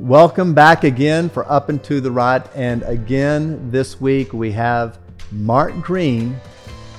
Welcome 0.00 0.54
back 0.54 0.84
again 0.84 1.28
for 1.28 1.44
Up 1.52 1.68
and 1.68 1.84
to 1.84 2.00
the 2.00 2.10
Right. 2.10 2.42
And 2.54 2.82
again, 2.84 3.70
this 3.70 4.00
week 4.00 4.32
we 4.32 4.50
have 4.52 4.98
Mark 5.30 5.78
Green 5.82 6.40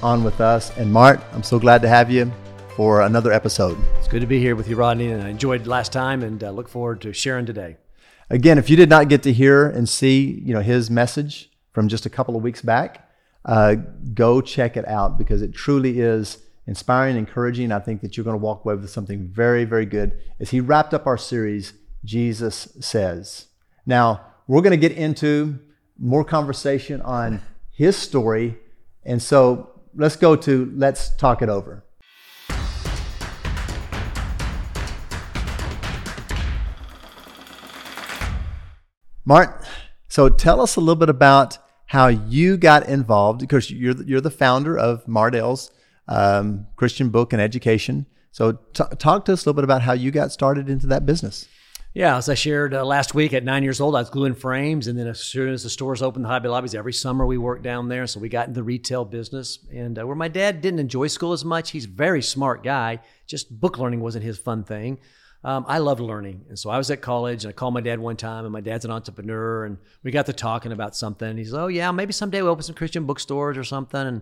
on 0.03 0.23
with 0.23 0.39
us. 0.39 0.69
And 0.77 0.93
Mark, 0.93 1.19
I'm 1.33 1.41
so 1.41 1.57
glad 1.57 1.81
to 1.81 1.89
have 1.89 2.11
you 2.11 2.31
for 2.75 3.01
another 3.01 3.33
episode. 3.33 3.75
It's 3.97 4.07
good 4.07 4.21
to 4.21 4.27
be 4.27 4.39
here 4.39 4.55
with 4.55 4.69
you, 4.69 4.75
Rodney, 4.75 5.11
and 5.11 5.23
I 5.23 5.29
enjoyed 5.29 5.65
last 5.65 5.91
time 5.91 6.21
and 6.21 6.43
uh, 6.43 6.51
look 6.51 6.69
forward 6.69 7.01
to 7.01 7.11
sharing 7.11 7.47
today. 7.47 7.77
Again, 8.29 8.59
if 8.59 8.69
you 8.69 8.77
did 8.77 8.87
not 8.87 9.09
get 9.09 9.23
to 9.23 9.33
hear 9.33 9.67
and 9.67 9.89
see, 9.89 10.39
you 10.45 10.53
know, 10.53 10.61
his 10.61 10.91
message 10.91 11.49
from 11.73 11.87
just 11.87 12.05
a 12.05 12.09
couple 12.09 12.35
of 12.35 12.43
weeks 12.43 12.61
back, 12.61 13.09
uh, 13.45 13.77
go 14.13 14.41
check 14.41 14.77
it 14.77 14.87
out 14.87 15.17
because 15.17 15.41
it 15.41 15.55
truly 15.55 15.99
is 15.99 16.37
inspiring, 16.67 17.17
encouraging. 17.17 17.71
I 17.71 17.79
think 17.79 18.01
that 18.01 18.15
you're 18.15 18.23
going 18.23 18.37
to 18.37 18.43
walk 18.43 18.63
away 18.63 18.75
with 18.75 18.91
something 18.91 19.27
very, 19.27 19.65
very 19.65 19.87
good. 19.87 20.19
As 20.39 20.51
he 20.51 20.59
wrapped 20.59 20.93
up 20.93 21.07
our 21.07 21.17
series, 21.17 21.73
Jesus 22.03 22.67
says. 22.79 23.47
Now, 23.85 24.21
we're 24.47 24.61
going 24.61 24.71
to 24.71 24.77
get 24.77 24.91
into 24.91 25.59
more 25.97 26.23
conversation 26.23 27.01
on 27.01 27.41
his 27.71 27.95
story. 27.95 28.57
And 29.03 29.21
so 29.21 29.81
let's 29.95 30.15
go 30.15 30.35
to 30.35 30.71
let's 30.75 31.15
talk 31.15 31.41
it 31.41 31.49
over. 31.49 31.83
Mark, 39.23 39.63
so 40.09 40.27
tell 40.29 40.59
us 40.59 40.75
a 40.75 40.79
little 40.79 40.95
bit 40.95 41.09
about 41.09 41.57
how 41.85 42.07
you 42.07 42.57
got 42.57 42.87
involved 42.87 43.39
because 43.39 43.69
you're 43.69 44.01
you're 44.03 44.21
the 44.21 44.31
founder 44.31 44.77
of 44.77 45.07
Mardel's 45.07 45.71
um, 46.07 46.67
Christian 46.75 47.09
Book 47.09 47.31
and 47.31 47.41
Education. 47.41 48.07
So 48.31 48.53
t- 48.73 48.83
talk 48.97 49.25
to 49.25 49.33
us 49.33 49.45
a 49.45 49.49
little 49.49 49.53
bit 49.53 49.63
about 49.63 49.83
how 49.83 49.93
you 49.93 50.09
got 50.09 50.31
started 50.31 50.69
into 50.69 50.87
that 50.87 51.05
business. 51.05 51.47
Yeah, 51.93 52.15
as 52.15 52.29
I 52.29 52.35
shared 52.35 52.73
uh, 52.73 52.85
last 52.85 53.13
week, 53.13 53.33
at 53.33 53.43
nine 53.43 53.63
years 53.63 53.81
old, 53.81 53.97
I 53.97 53.99
was 53.99 54.09
gluing 54.09 54.33
frames, 54.33 54.87
and 54.87 54.97
then 54.97 55.07
as 55.07 55.19
soon 55.19 55.49
as 55.49 55.63
the 55.63 55.69
stores 55.69 56.01
opened, 56.01 56.23
the 56.23 56.29
Hobby 56.29 56.47
Lobbies, 56.47 56.73
every 56.73 56.93
summer 56.93 57.25
we 57.25 57.37
worked 57.37 57.63
down 57.63 57.89
there. 57.89 58.07
So 58.07 58.21
we 58.21 58.29
got 58.29 58.47
into 58.47 58.59
the 58.59 58.63
retail 58.63 59.03
business, 59.03 59.59
and 59.73 59.99
uh, 59.99 60.07
where 60.07 60.15
my 60.15 60.29
dad 60.29 60.61
didn't 60.61 60.79
enjoy 60.79 61.07
school 61.07 61.33
as 61.33 61.43
much, 61.43 61.71
he's 61.71 61.83
a 61.83 61.89
very 61.89 62.21
smart 62.21 62.63
guy. 62.63 62.99
Just 63.27 63.59
book 63.59 63.77
learning 63.77 63.99
wasn't 63.99 64.23
his 64.23 64.37
fun 64.37 64.63
thing. 64.63 64.99
Um, 65.43 65.65
I 65.67 65.79
loved 65.79 65.99
learning, 65.99 66.45
and 66.47 66.57
so 66.57 66.69
I 66.69 66.77
was 66.77 66.89
at 66.91 67.01
college, 67.01 67.43
and 67.43 67.49
I 67.49 67.53
called 67.53 67.73
my 67.73 67.81
dad 67.81 67.99
one 67.99 68.15
time, 68.15 68.45
and 68.45 68.53
my 68.53 68.61
dad's 68.61 68.85
an 68.85 68.91
entrepreneur, 68.91 69.65
and 69.65 69.77
we 70.01 70.11
got 70.11 70.27
to 70.27 70.33
talking 70.33 70.71
about 70.71 70.95
something. 70.95 71.35
He's, 71.35 71.53
"Oh 71.53 71.67
yeah, 71.67 71.91
maybe 71.91 72.13
someday 72.13 72.41
we'll 72.41 72.51
open 72.51 72.63
some 72.63 72.75
Christian 72.75 73.05
bookstores 73.05 73.57
or 73.57 73.65
something." 73.65 73.99
And 73.99 74.21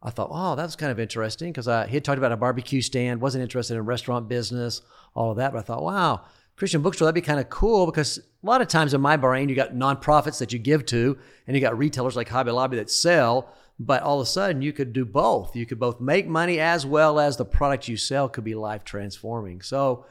I 0.00 0.10
thought, 0.10 0.28
"Oh, 0.30 0.54
that 0.54 0.62
was 0.62 0.76
kind 0.76 0.92
of 0.92 1.00
interesting," 1.00 1.50
because 1.50 1.66
he 1.88 1.94
had 1.94 2.04
talked 2.04 2.18
about 2.18 2.30
a 2.30 2.36
barbecue 2.36 2.80
stand, 2.80 3.20
wasn't 3.20 3.42
interested 3.42 3.74
in 3.74 3.84
restaurant 3.86 4.28
business, 4.28 4.82
all 5.16 5.32
of 5.32 5.38
that. 5.38 5.52
But 5.52 5.58
I 5.58 5.62
thought, 5.62 5.82
"Wow." 5.82 6.20
Christian 6.58 6.82
bookstore, 6.82 7.06
that'd 7.06 7.14
be 7.14 7.20
kind 7.20 7.38
of 7.38 7.48
cool 7.48 7.86
because 7.86 8.18
a 8.18 8.46
lot 8.46 8.60
of 8.60 8.66
times 8.66 8.92
in 8.92 9.00
my 9.00 9.16
brain, 9.16 9.48
you 9.48 9.54
got 9.54 9.74
nonprofits 9.74 10.38
that 10.40 10.52
you 10.52 10.58
give 10.58 10.84
to, 10.86 11.16
and 11.46 11.56
you 11.56 11.60
got 11.60 11.78
retailers 11.78 12.16
like 12.16 12.28
Hobby 12.28 12.50
Lobby 12.50 12.76
that 12.76 12.90
sell. 12.90 13.54
But 13.78 14.02
all 14.02 14.20
of 14.20 14.26
a 14.26 14.30
sudden, 14.30 14.60
you 14.60 14.72
could 14.72 14.92
do 14.92 15.04
both. 15.04 15.54
You 15.54 15.64
could 15.66 15.78
both 15.78 16.00
make 16.00 16.26
money 16.26 16.58
as 16.58 16.84
well 16.84 17.20
as 17.20 17.36
the 17.36 17.44
product 17.44 17.86
you 17.86 17.96
sell 17.96 18.28
could 18.28 18.42
be 18.42 18.56
life 18.56 18.82
transforming. 18.82 19.62
So, 19.62 20.04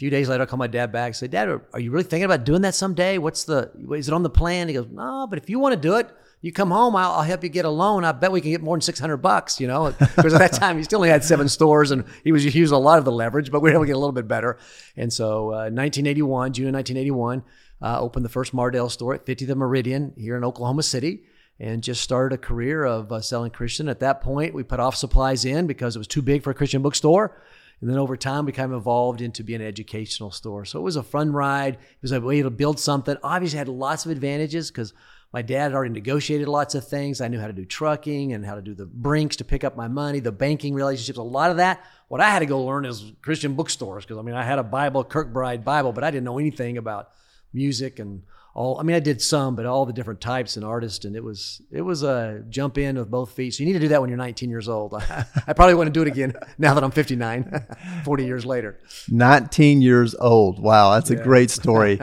few 0.00 0.08
days 0.08 0.30
later, 0.30 0.44
I 0.44 0.46
call 0.46 0.58
my 0.58 0.66
dad 0.66 0.92
back 0.92 1.08
and 1.08 1.16
say, 1.16 1.28
Dad, 1.28 1.60
are 1.74 1.78
you 1.78 1.90
really 1.90 2.04
thinking 2.04 2.24
about 2.24 2.44
doing 2.44 2.62
that 2.62 2.74
someday? 2.74 3.18
What's 3.18 3.44
the, 3.44 3.70
is 3.92 4.08
it 4.08 4.14
on 4.14 4.22
the 4.22 4.30
plan? 4.30 4.66
He 4.66 4.72
goes, 4.72 4.86
No, 4.90 5.26
but 5.28 5.38
if 5.38 5.50
you 5.50 5.58
want 5.58 5.74
to 5.74 5.80
do 5.80 5.96
it, 5.96 6.10
you 6.40 6.52
come 6.52 6.70
home, 6.70 6.96
I'll, 6.96 7.12
I'll, 7.12 7.22
help 7.22 7.42
you 7.42 7.50
get 7.50 7.66
a 7.66 7.70
loan. 7.70 8.02
I 8.02 8.12
bet 8.12 8.32
we 8.32 8.40
can 8.40 8.50
get 8.50 8.62
more 8.62 8.74
than 8.74 8.80
600 8.80 9.18
bucks, 9.18 9.60
you 9.60 9.66
know, 9.66 9.94
because 10.16 10.32
at 10.32 10.38
that 10.38 10.54
time 10.54 10.78
he 10.78 10.84
still 10.84 11.00
only 11.00 11.10
had 11.10 11.22
seven 11.22 11.50
stores 11.50 11.90
and 11.90 12.06
he 12.24 12.32
was 12.32 12.42
he 12.42 12.58
using 12.58 12.74
a 12.74 12.80
lot 12.80 12.98
of 12.98 13.04
the 13.04 13.12
leverage, 13.12 13.50
but 13.50 13.60
we 13.60 13.68
were 13.68 13.74
able 13.74 13.82
to 13.82 13.88
get 13.88 13.96
a 13.96 13.98
little 13.98 14.12
bit 14.12 14.26
better. 14.26 14.56
And 14.96 15.12
so, 15.12 15.48
uh, 15.48 15.68
1981, 15.68 16.54
June 16.54 16.68
of 16.68 16.74
1981, 16.76 17.44
uh, 17.82 18.00
opened 18.00 18.24
the 18.24 18.30
first 18.30 18.54
Mardel 18.54 18.90
store 18.90 19.12
at 19.12 19.26
50th 19.26 19.54
Meridian 19.54 20.14
here 20.16 20.38
in 20.38 20.44
Oklahoma 20.44 20.82
City 20.82 21.24
and 21.58 21.82
just 21.82 22.02
started 22.02 22.34
a 22.34 22.38
career 22.38 22.86
of 22.86 23.12
uh, 23.12 23.20
selling 23.20 23.50
Christian. 23.50 23.90
At 23.90 24.00
that 24.00 24.22
point, 24.22 24.54
we 24.54 24.62
put 24.62 24.80
off 24.80 24.96
supplies 24.96 25.44
in 25.44 25.66
because 25.66 25.94
it 25.94 25.98
was 25.98 26.08
too 26.08 26.22
big 26.22 26.42
for 26.42 26.52
a 26.52 26.54
Christian 26.54 26.80
bookstore. 26.80 27.36
And 27.80 27.88
then 27.88 27.98
over 27.98 28.16
time, 28.16 28.44
we 28.44 28.52
kind 28.52 28.72
of 28.72 28.78
evolved 28.78 29.22
into 29.22 29.42
being 29.42 29.60
an 29.60 29.66
educational 29.66 30.30
store. 30.30 30.64
So 30.64 30.78
it 30.78 30.82
was 30.82 30.96
a 30.96 31.02
fun 31.02 31.32
ride. 31.32 31.74
It 31.74 32.02
was 32.02 32.12
a 32.12 32.20
way 32.20 32.42
to 32.42 32.50
build 32.50 32.78
something. 32.78 33.16
Obviously, 33.22 33.58
had 33.58 33.68
lots 33.68 34.04
of 34.04 34.12
advantages 34.12 34.70
because 34.70 34.92
my 35.32 35.42
dad 35.42 35.62
had 35.62 35.74
already 35.74 35.94
negotiated 35.94 36.48
lots 36.48 36.74
of 36.74 36.86
things. 36.86 37.20
I 37.20 37.28
knew 37.28 37.38
how 37.38 37.46
to 37.46 37.52
do 37.52 37.64
trucking 37.64 38.32
and 38.32 38.44
how 38.44 38.56
to 38.56 38.62
do 38.62 38.74
the 38.74 38.84
brinks 38.86 39.36
to 39.36 39.44
pick 39.44 39.64
up 39.64 39.76
my 39.76 39.88
money, 39.88 40.20
the 40.20 40.32
banking 40.32 40.74
relationships, 40.74 41.18
a 41.18 41.22
lot 41.22 41.50
of 41.50 41.58
that. 41.58 41.84
What 42.08 42.20
I 42.20 42.28
had 42.28 42.40
to 42.40 42.46
go 42.46 42.64
learn 42.64 42.84
is 42.84 43.12
Christian 43.22 43.54
bookstores 43.54 44.04
because 44.04 44.18
I 44.18 44.22
mean, 44.22 44.34
I 44.34 44.42
had 44.42 44.58
a 44.58 44.64
Bible, 44.64 45.04
Kirkbride 45.04 45.64
Bible, 45.64 45.92
but 45.92 46.02
I 46.02 46.10
didn't 46.10 46.24
know 46.24 46.38
anything 46.38 46.78
about 46.78 47.10
music 47.52 47.98
and 47.98 48.22
all. 48.54 48.78
I 48.78 48.82
mean, 48.82 48.96
I 48.96 49.00
did 49.00 49.20
some, 49.22 49.56
but 49.56 49.66
all 49.66 49.86
the 49.86 49.92
different 49.92 50.20
types 50.20 50.56
and 50.56 50.64
artists, 50.64 51.04
and 51.04 51.16
it 51.16 51.24
was 51.24 51.62
it 51.70 51.82
was 51.82 52.02
a 52.02 52.42
jump 52.48 52.78
in 52.78 52.96
with 52.96 53.10
both 53.10 53.32
feet. 53.32 53.54
So 53.54 53.62
you 53.62 53.66
need 53.66 53.74
to 53.74 53.80
do 53.80 53.88
that 53.88 54.00
when 54.00 54.10
you're 54.10 54.18
19 54.18 54.50
years 54.50 54.68
old. 54.68 54.94
I, 54.94 55.26
I 55.46 55.52
probably 55.52 55.74
want 55.74 55.88
to 55.88 55.92
do 55.92 56.02
it 56.02 56.08
again 56.08 56.34
now 56.58 56.74
that 56.74 56.84
I'm 56.84 56.90
59, 56.90 57.66
40 58.04 58.24
years 58.24 58.46
later. 58.46 58.78
19 59.08 59.82
years 59.82 60.14
old. 60.14 60.60
Wow, 60.60 60.94
that's 60.94 61.10
a 61.10 61.16
great 61.16 61.50
story. 61.50 62.00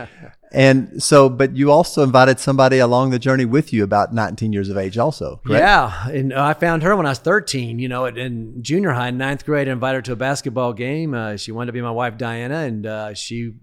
And 0.51 1.03
so, 1.03 1.29
but 1.29 1.55
you 1.55 1.71
also 1.71 2.03
invited 2.03 2.39
somebody 2.39 2.79
along 2.79 3.09
the 3.09 3.19
journey 3.19 3.45
with 3.45 3.73
you 3.73 3.83
about 3.83 4.13
19 4.13 4.53
years 4.53 4.69
of 4.69 4.77
age, 4.77 4.97
also. 4.97 5.41
Correct? 5.45 5.61
Yeah, 5.61 6.07
and 6.07 6.33
I 6.33 6.53
found 6.53 6.83
her 6.83 6.95
when 6.95 7.05
I 7.05 7.09
was 7.09 7.19
13. 7.19 7.79
You 7.79 7.89
know, 7.89 8.05
in 8.05 8.63
junior 8.63 8.91
high, 8.91 9.11
ninth 9.11 9.45
grade, 9.45 9.67
I 9.67 9.73
invited 9.73 9.97
her 9.97 10.01
to 10.03 10.11
a 10.13 10.15
basketball 10.15 10.73
game. 10.73 11.13
Uh, 11.13 11.35
she 11.37 11.51
wanted 11.51 11.67
to 11.67 11.73
be 11.73 11.81
my 11.81 11.91
wife, 11.91 12.17
Diana, 12.17 12.59
and 12.59 12.85
uh, 12.85 13.13
she. 13.13 13.53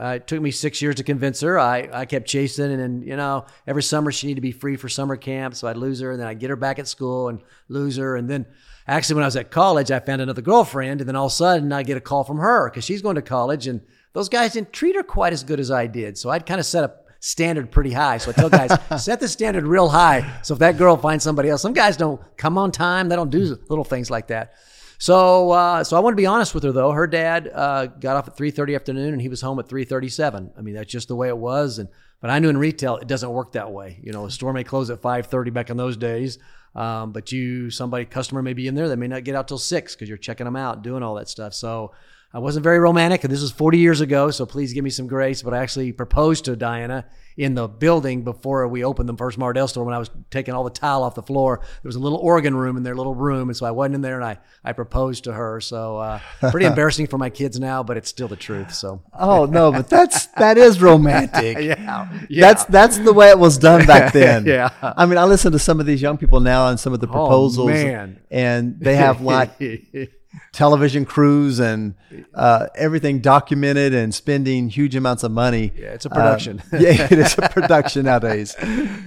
Uh, 0.00 0.14
it 0.16 0.28
took 0.28 0.40
me 0.40 0.50
six 0.52 0.80
years 0.80 0.94
to 0.94 1.02
convince 1.02 1.40
her. 1.40 1.58
I, 1.58 1.88
I 1.92 2.04
kept 2.04 2.28
chasing, 2.28 2.70
and, 2.70 2.80
then, 2.80 3.02
you 3.02 3.16
know, 3.16 3.46
every 3.66 3.82
summer 3.82 4.12
she 4.12 4.28
needed 4.28 4.36
to 4.36 4.42
be 4.42 4.52
free 4.52 4.76
for 4.76 4.88
summer 4.88 5.16
camp, 5.16 5.56
so 5.56 5.66
I'd 5.66 5.76
lose 5.76 5.98
her, 6.00 6.12
and 6.12 6.20
then 6.20 6.28
I'd 6.28 6.38
get 6.38 6.50
her 6.50 6.56
back 6.56 6.78
at 6.78 6.86
school 6.86 7.28
and 7.28 7.40
lose 7.68 7.96
her, 7.96 8.16
and 8.16 8.30
then 8.30 8.46
actually 8.86 9.16
when 9.16 9.24
I 9.24 9.26
was 9.26 9.36
at 9.36 9.50
college, 9.50 9.90
I 9.90 9.98
found 9.98 10.22
another 10.22 10.42
girlfriend, 10.42 11.00
and 11.00 11.08
then 11.08 11.16
all 11.16 11.26
of 11.26 11.32
a 11.32 11.34
sudden 11.34 11.72
I 11.72 11.82
get 11.82 11.96
a 11.96 12.00
call 12.00 12.22
from 12.22 12.38
her 12.38 12.70
because 12.70 12.84
she's 12.84 13.02
going 13.02 13.16
to 13.16 13.22
college, 13.22 13.66
and 13.66 13.80
those 14.12 14.28
guys 14.28 14.52
didn't 14.52 14.72
treat 14.72 14.94
her 14.94 15.02
quite 15.02 15.32
as 15.32 15.42
good 15.42 15.58
as 15.58 15.70
I 15.70 15.88
did. 15.88 16.16
So 16.16 16.30
I'd 16.30 16.46
kind 16.46 16.60
of 16.60 16.66
set 16.66 16.84
a 16.84 16.94
standard 17.20 17.70
pretty 17.70 17.92
high. 17.92 18.18
So 18.18 18.30
I 18.30 18.34
tell 18.34 18.50
guys, 18.50 18.70
set 19.02 19.20
the 19.20 19.28
standard 19.28 19.64
real 19.64 19.88
high. 19.88 20.40
So 20.42 20.54
if 20.54 20.60
that 20.60 20.78
girl 20.78 20.96
finds 20.96 21.24
somebody 21.24 21.48
else, 21.48 21.62
some 21.62 21.72
guys 21.72 21.96
don't 21.96 22.20
come 22.36 22.56
on 22.56 22.70
time. 22.70 23.08
They 23.08 23.16
don't 23.16 23.30
do 23.30 23.58
little 23.68 23.84
things 23.84 24.10
like 24.10 24.28
that. 24.28 24.54
So, 24.98 25.52
uh, 25.52 25.84
so 25.84 25.96
I 25.96 26.00
want 26.00 26.14
to 26.14 26.16
be 26.16 26.26
honest 26.26 26.54
with 26.54 26.64
her 26.64 26.72
though. 26.72 26.90
Her 26.90 27.06
dad 27.06 27.50
uh, 27.54 27.86
got 27.86 28.16
off 28.16 28.26
at 28.28 28.36
three 28.36 28.50
thirty 28.50 28.74
afternoon, 28.74 29.12
and 29.12 29.22
he 29.22 29.28
was 29.28 29.40
home 29.40 29.58
at 29.60 29.68
three 29.68 29.84
thirty 29.84 30.08
seven. 30.08 30.50
I 30.58 30.60
mean, 30.60 30.74
that's 30.74 30.90
just 30.90 31.06
the 31.08 31.16
way 31.16 31.28
it 31.28 31.38
was. 31.38 31.78
And 31.78 31.88
but 32.20 32.30
I 32.30 32.40
knew 32.40 32.48
in 32.48 32.58
retail 32.58 32.96
it 32.96 33.06
doesn't 33.06 33.30
work 33.30 33.52
that 33.52 33.70
way. 33.70 34.00
You 34.02 34.12
know, 34.12 34.26
a 34.26 34.30
store 34.30 34.52
may 34.52 34.64
close 34.64 34.90
at 34.90 35.00
five 35.00 35.26
thirty 35.26 35.52
back 35.52 35.70
in 35.70 35.76
those 35.76 35.96
days, 35.96 36.38
um, 36.74 37.12
but 37.12 37.30
you 37.30 37.70
somebody 37.70 38.06
customer 38.06 38.42
may 38.42 38.54
be 38.54 38.66
in 38.66 38.74
there 38.74 38.88
They 38.88 38.96
may 38.96 39.06
not 39.06 39.22
get 39.22 39.36
out 39.36 39.46
till 39.46 39.58
six 39.58 39.94
because 39.94 40.08
you're 40.08 40.18
checking 40.18 40.46
them 40.46 40.56
out, 40.56 40.82
doing 40.82 41.04
all 41.04 41.14
that 41.14 41.28
stuff. 41.28 41.54
So 41.54 41.92
I 42.32 42.40
wasn't 42.40 42.62
very 42.62 42.78
romantic, 42.78 43.24
and 43.24 43.32
this 43.32 43.40
was 43.40 43.52
40 43.52 43.78
years 43.78 44.02
ago, 44.02 44.30
so 44.30 44.44
please 44.44 44.74
give 44.74 44.84
me 44.84 44.90
some 44.90 45.06
grace. 45.06 45.42
But 45.42 45.54
I 45.54 45.58
actually 45.58 45.92
proposed 45.92 46.44
to 46.44 46.56
Diana 46.56 47.06
in 47.38 47.54
the 47.54 47.68
building 47.68 48.24
before 48.24 48.66
we 48.66 48.84
opened 48.84 49.08
the 49.08 49.16
first 49.16 49.38
Mardel 49.38 49.68
store 49.68 49.84
when 49.84 49.94
I 49.94 49.98
was 49.98 50.10
taking 50.30 50.52
all 50.52 50.64
the 50.64 50.70
tile 50.70 51.04
off 51.04 51.14
the 51.14 51.22
floor. 51.22 51.60
There 51.62 51.88
was 51.88 51.94
a 51.94 52.00
little 52.00 52.18
organ 52.18 52.54
room 52.54 52.76
in 52.76 52.82
their 52.82 52.96
little 52.96 53.14
room, 53.14 53.48
and 53.48 53.56
so 53.56 53.64
I 53.64 53.70
went 53.70 53.94
in 53.94 54.02
there 54.02 54.16
and 54.16 54.24
I, 54.24 54.38
I 54.64 54.72
proposed 54.72 55.24
to 55.24 55.32
her. 55.32 55.60
So 55.60 55.98
uh, 55.98 56.20
pretty 56.50 56.66
embarrassing 56.72 57.06
for 57.06 57.16
my 57.16 57.30
kids 57.30 57.58
now, 57.58 57.82
but 57.84 57.96
it's 57.96 58.10
still 58.10 58.28
the 58.28 58.36
truth. 58.36 58.74
So 58.74 59.02
oh 59.18 59.46
no, 59.46 59.70
but 59.70 59.88
that's 59.88 60.26
that 60.36 60.58
is 60.58 60.82
romantic. 60.82 61.58
yeah, 61.60 62.08
yeah, 62.28 62.40
that's 62.40 62.64
that's 62.64 62.98
the 62.98 63.12
way 63.12 63.30
it 63.30 63.38
was 63.38 63.56
done 63.56 63.86
back 63.86 64.12
then. 64.12 64.44
yeah, 64.44 64.70
I 64.82 65.06
mean, 65.06 65.16
I 65.16 65.24
listen 65.24 65.52
to 65.52 65.58
some 65.60 65.78
of 65.78 65.86
these 65.86 66.02
young 66.02 66.18
people 66.18 66.40
now 66.40 66.68
and 66.68 66.78
some 66.78 66.92
of 66.92 66.98
the 66.98 67.08
oh, 67.08 67.12
proposals, 67.12 67.70
oh, 67.70 68.14
and 68.30 68.80
they 68.80 68.96
have 68.96 69.20
like 69.20 69.58
television 70.52 71.04
crews 71.04 71.58
and 71.58 71.94
uh, 72.34 72.66
everything 72.74 73.20
documented 73.20 73.94
and 73.94 74.14
spending 74.14 74.68
huge 74.68 74.94
amounts 74.94 75.22
of 75.22 75.32
money. 75.32 75.72
Yeah, 75.76 75.88
it's 75.88 76.04
a 76.04 76.10
production. 76.10 76.62
Uh, 76.72 76.76
yeah, 76.78 77.08
it 77.10 77.18
is 77.18 77.36
a 77.38 77.48
production 77.48 78.04
nowadays. 78.04 78.56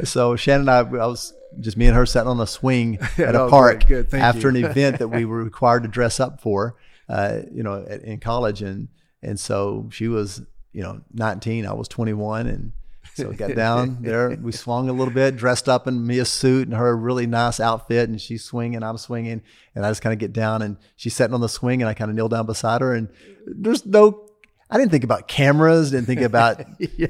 So 0.04 0.36
Shannon 0.36 0.68
and 0.68 0.70
I, 0.70 0.80
I 0.80 1.08
was 1.08 1.34
just 1.60 1.78
me 1.78 1.88
and 1.88 1.96
her 1.96 2.06
sitting 2.06 2.28
on 2.28 2.40
a 2.40 2.48
swing 2.48 3.00
at 3.18 3.36
a 3.36 3.44
oh, 3.44 3.50
park 3.50 3.90
after 4.14 4.50
an 4.50 4.56
event 4.64 5.00
that 5.00 5.10
we 5.10 5.26
were 5.26 5.44
required 5.44 5.84
to 5.84 5.90
dress 5.90 6.20
up 6.20 6.42
for, 6.42 6.76
uh, 7.10 7.42
you 7.52 7.64
know, 7.64 7.84
in 7.84 8.20
college, 8.20 8.62
and 8.62 8.88
and 9.22 9.40
so 9.40 9.90
she 9.92 10.08
was, 10.08 10.42
you 10.74 10.82
know, 10.82 11.02
19, 11.14 11.66
I 11.66 11.74
was 11.74 11.88
21, 11.88 12.48
and 12.48 12.72
so 13.14 13.30
we 13.30 13.36
got 13.36 13.56
down 13.56 13.98
there. 14.02 14.38
We 14.42 14.52
swung 14.52 14.90
a 14.90 14.94
little 14.94 15.14
bit, 15.14 15.36
dressed 15.36 15.68
up 15.68 15.88
in 15.88 16.06
me 16.06 16.20
a 16.20 16.26
suit 16.26 16.68
and 16.68 16.76
her 16.76 16.96
really 16.96 17.28
nice 17.28 17.60
outfit, 17.60 18.10
and 18.10 18.20
she's 18.20 18.44
swinging, 18.44 18.84
I'm 18.84 18.98
swinging, 18.98 19.42
and 19.76 19.86
I 19.86 19.90
just 19.90 20.02
kind 20.02 20.14
of 20.14 20.20
get 20.20 20.34
down, 20.34 20.62
and 20.62 20.78
she's 20.96 21.16
sitting 21.16 21.34
on 21.34 21.42
the 21.42 21.50
swing, 21.50 21.82
and 21.82 21.90
I 21.90 21.94
kind 21.94 22.10
of 22.10 22.16
kneel 22.16 22.30
down 22.30 22.46
beside 22.46 22.82
her, 22.82 22.94
and 22.94 23.10
there's 23.46 23.86
no. 23.86 24.28
I 24.70 24.78
didn't 24.78 24.92
think 24.92 25.04
about 25.04 25.28
cameras, 25.28 25.92
didn't 25.92 26.06
think 26.06 26.22
about, 26.22 26.64
yeah. 26.80 27.08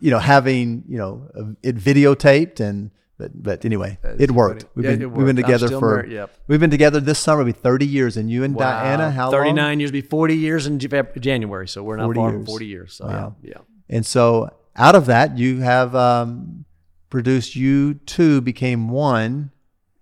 you 0.00 0.10
know, 0.10 0.18
having, 0.18 0.82
you 0.88 0.98
know, 0.98 1.54
it 1.62 1.76
videotaped 1.76 2.58
and, 2.58 2.90
but, 3.18 3.40
but 3.40 3.64
anyway, 3.64 3.98
it 4.18 4.32
worked. 4.32 4.64
We've, 4.74 4.84
yeah, 4.84 4.90
been, 4.90 5.02
it 5.02 5.04
worked. 5.06 5.18
we've 5.18 5.26
been 5.28 5.36
together 5.36 5.68
for, 5.78 5.98
married, 5.98 6.10
yep. 6.10 6.36
we've 6.48 6.58
been 6.58 6.72
together 6.72 6.98
this 6.98 7.20
summer, 7.20 7.42
it'll 7.42 7.52
be 7.52 7.56
30 7.56 7.86
years. 7.86 8.16
And 8.16 8.28
you 8.28 8.42
and 8.42 8.56
wow. 8.56 8.82
Diana, 8.82 9.12
how 9.12 9.30
39 9.30 9.56
long? 9.56 9.78
years, 9.78 9.92
be 9.92 10.00
40 10.00 10.36
years 10.36 10.66
in 10.66 10.80
January. 10.80 11.68
So 11.68 11.84
we're 11.84 11.98
not 11.98 12.12
far 12.12 12.30
years. 12.30 12.38
from 12.38 12.46
40 12.46 12.66
years. 12.66 12.94
So 12.94 13.06
wow. 13.06 13.36
yeah. 13.44 13.50
yeah. 13.50 13.60
And 13.96 14.04
so 14.04 14.50
out 14.76 14.94
of 14.94 15.06
that, 15.06 15.38
you 15.38 15.60
have 15.60 15.94
um, 15.94 16.64
produced 17.10 17.56
you 17.56 17.94
two 17.94 18.40
became 18.40 18.88
one. 18.88 19.50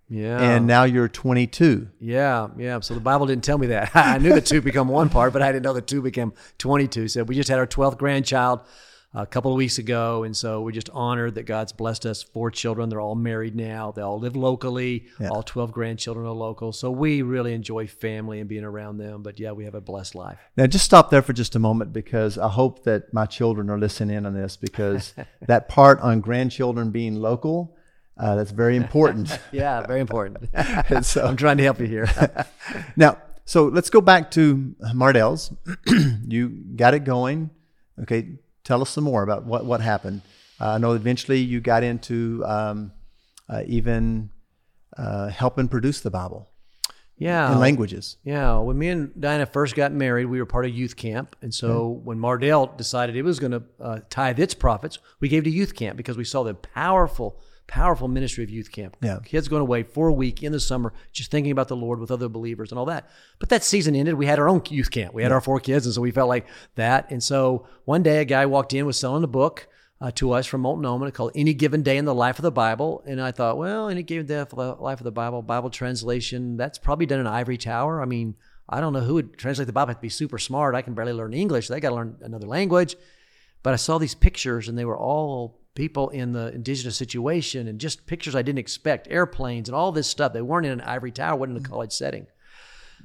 Yeah. 0.08 0.38
And 0.38 0.66
now 0.66 0.84
you're 0.84 1.08
22. 1.08 1.88
Yeah, 1.98 2.48
yeah. 2.58 2.80
So 2.80 2.92
the 2.92 3.00
Bible 3.00 3.24
didn't 3.24 3.44
tell 3.44 3.56
me 3.56 3.68
that. 3.68 3.92
I 3.96 4.18
knew 4.18 4.34
the 4.34 4.42
two 4.42 4.60
become 4.60 4.88
one 4.88 5.08
part, 5.08 5.32
but 5.32 5.40
I 5.40 5.50
didn't 5.50 5.64
know 5.64 5.72
the 5.72 5.80
two 5.80 6.02
became 6.02 6.34
22. 6.58 7.08
So 7.08 7.22
we 7.22 7.34
just 7.34 7.48
had 7.48 7.58
our 7.58 7.66
12th 7.66 7.96
grandchild 7.96 8.60
a 9.14 9.26
couple 9.26 9.50
of 9.50 9.56
weeks 9.56 9.78
ago. 9.78 10.24
And 10.24 10.36
so 10.36 10.62
we're 10.62 10.72
just 10.72 10.90
honored 10.90 11.34
that 11.34 11.44
God's 11.44 11.72
blessed 11.72 12.06
us 12.06 12.22
four 12.22 12.50
children. 12.50 12.88
They're 12.88 13.00
all 13.00 13.14
married 13.14 13.54
now. 13.54 13.92
They 13.92 14.02
all 14.02 14.18
live 14.18 14.36
locally. 14.36 15.06
Yeah. 15.20 15.28
All 15.28 15.42
12 15.42 15.72
grandchildren 15.72 16.26
are 16.26 16.32
local. 16.32 16.72
So 16.72 16.90
we 16.90 17.22
really 17.22 17.52
enjoy 17.52 17.86
family 17.86 18.40
and 18.40 18.48
being 18.48 18.64
around 18.64 18.98
them. 18.98 19.22
But 19.22 19.38
yeah, 19.38 19.52
we 19.52 19.64
have 19.64 19.74
a 19.74 19.80
blessed 19.80 20.14
life. 20.14 20.38
Now, 20.56 20.66
just 20.66 20.84
stop 20.84 21.10
there 21.10 21.22
for 21.22 21.32
just 21.32 21.54
a 21.54 21.58
moment 21.58 21.92
because 21.92 22.38
I 22.38 22.48
hope 22.48 22.84
that 22.84 23.12
my 23.12 23.26
children 23.26 23.68
are 23.68 23.78
listening 23.78 24.16
in 24.16 24.26
on 24.26 24.34
this 24.34 24.56
because 24.56 25.14
that 25.46 25.68
part 25.68 26.00
on 26.00 26.20
grandchildren 26.20 26.90
being 26.90 27.16
local. 27.16 27.76
Uh, 28.18 28.36
that's 28.36 28.50
very 28.50 28.76
important. 28.76 29.38
yeah, 29.52 29.86
very 29.86 30.00
important. 30.00 30.38
so, 31.02 31.24
I'm 31.24 31.36
trying 31.36 31.56
to 31.56 31.62
help 31.64 31.80
you 31.80 31.86
here. 31.86 32.08
now, 32.94 33.18
so 33.44 33.64
let's 33.64 33.90
go 33.90 34.00
back 34.00 34.30
to 34.32 34.74
Mardel's. 34.94 35.52
you 36.28 36.48
got 36.76 36.94
it 36.94 37.04
going. 37.04 37.50
Okay, 38.00 38.38
tell 38.64 38.82
us 38.82 38.90
some 38.90 39.04
more 39.04 39.22
about 39.22 39.44
what, 39.44 39.64
what 39.64 39.80
happened. 39.80 40.22
Uh, 40.60 40.70
I 40.70 40.78
know 40.78 40.92
eventually 40.92 41.38
you 41.40 41.60
got 41.60 41.82
into 41.82 42.42
um, 42.46 42.92
uh, 43.48 43.62
even 43.66 44.30
uh, 44.96 45.28
helping 45.28 45.68
produce 45.68 46.00
the 46.00 46.10
Bible. 46.10 46.48
Yeah. 47.16 47.52
In 47.52 47.60
languages. 47.60 48.16
Yeah. 48.24 48.58
When 48.58 48.78
me 48.78 48.88
and 48.88 49.20
Diana 49.20 49.46
first 49.46 49.76
got 49.76 49.92
married, 49.92 50.26
we 50.26 50.40
were 50.40 50.46
part 50.46 50.64
of 50.64 50.72
youth 50.72 50.96
camp. 50.96 51.36
And 51.40 51.54
so 51.54 52.00
when 52.02 52.18
Mardel 52.18 52.76
decided 52.76 53.14
it 53.14 53.22
was 53.22 53.38
going 53.38 53.52
to 53.52 53.62
uh, 53.80 54.00
tithe 54.10 54.40
its 54.40 54.54
profits, 54.54 54.98
we 55.20 55.28
gave 55.28 55.44
to 55.44 55.50
youth 55.50 55.76
camp 55.76 55.96
because 55.96 56.16
we 56.16 56.24
saw 56.24 56.42
the 56.42 56.54
powerful 56.54 57.40
powerful 57.72 58.06
ministry 58.06 58.44
of 58.44 58.50
youth 58.50 58.70
camp. 58.70 58.98
Yeah. 59.00 59.20
Kids 59.24 59.48
going 59.48 59.62
away 59.62 59.82
for 59.82 60.08
a 60.08 60.12
week 60.12 60.42
in 60.42 60.52
the 60.52 60.60
summer, 60.60 60.92
just 61.10 61.30
thinking 61.30 61.50
about 61.50 61.68
the 61.68 61.76
Lord 61.76 62.00
with 62.00 62.10
other 62.10 62.28
believers 62.28 62.70
and 62.70 62.78
all 62.78 62.84
that. 62.84 63.08
But 63.38 63.48
that 63.48 63.64
season 63.64 63.96
ended. 63.96 64.12
We 64.12 64.26
had 64.26 64.38
our 64.38 64.46
own 64.46 64.60
youth 64.68 64.90
camp. 64.90 65.14
We 65.14 65.22
had 65.22 65.30
yeah. 65.30 65.36
our 65.36 65.40
four 65.40 65.58
kids. 65.58 65.86
And 65.86 65.94
so 65.94 66.02
we 66.02 66.10
felt 66.10 66.28
like 66.28 66.46
that. 66.74 67.10
And 67.10 67.22
so 67.22 67.66
one 67.86 68.02
day 68.02 68.20
a 68.20 68.26
guy 68.26 68.44
walked 68.44 68.74
in, 68.74 68.84
was 68.84 68.98
selling 68.98 69.24
a 69.24 69.28
book. 69.28 69.68
Uh, 70.02 70.10
to 70.10 70.32
us 70.32 70.46
from 70.46 70.62
Multnomah 70.62 71.12
called 71.12 71.30
Any 71.36 71.54
Given 71.54 71.84
Day 71.84 71.96
in 71.96 72.06
the 72.06 72.14
Life 72.14 72.36
of 72.36 72.42
the 72.42 72.50
Bible. 72.50 73.04
And 73.06 73.22
I 73.22 73.30
thought, 73.30 73.56
well, 73.56 73.88
Any 73.88 74.02
Given 74.02 74.26
Day 74.26 74.34
of 74.34 74.48
the 74.48 74.56
Life 74.56 74.98
of 74.98 75.04
the 75.04 75.12
Bible, 75.12 75.42
Bible 75.42 75.70
translation, 75.70 76.56
that's 76.56 76.76
probably 76.76 77.06
done 77.06 77.20
in 77.20 77.28
ivory 77.28 77.56
tower. 77.56 78.02
I 78.02 78.04
mean, 78.04 78.34
I 78.68 78.80
don't 78.80 78.92
know 78.92 79.00
who 79.00 79.14
would 79.14 79.38
translate 79.38 79.68
the 79.68 79.72
Bible. 79.72 79.90
I 79.90 79.92
have 79.92 79.98
to 79.98 80.02
be 80.02 80.08
super 80.08 80.38
smart. 80.38 80.74
I 80.74 80.82
can 80.82 80.94
barely 80.94 81.12
learn 81.12 81.32
English. 81.32 81.68
They 81.68 81.78
got 81.78 81.90
to 81.90 81.94
learn 81.94 82.16
another 82.20 82.48
language. 82.48 82.96
But 83.62 83.74
I 83.74 83.76
saw 83.76 83.98
these 83.98 84.16
pictures 84.16 84.66
and 84.68 84.76
they 84.76 84.84
were 84.84 84.98
all 84.98 85.61
people 85.74 86.10
in 86.10 86.32
the 86.32 86.52
indigenous 86.52 86.96
situation 86.96 87.66
and 87.66 87.78
just 87.78 88.06
pictures 88.06 88.34
I 88.34 88.42
didn't 88.42 88.58
expect, 88.58 89.08
airplanes 89.10 89.68
and 89.68 89.76
all 89.76 89.92
this 89.92 90.06
stuff. 90.06 90.32
They 90.32 90.42
weren't 90.42 90.66
in 90.66 90.72
an 90.72 90.80
ivory 90.82 91.12
tower, 91.12 91.36
wasn't 91.36 91.58
in 91.58 91.64
a 91.64 91.68
college 91.68 91.92
setting. 91.92 92.26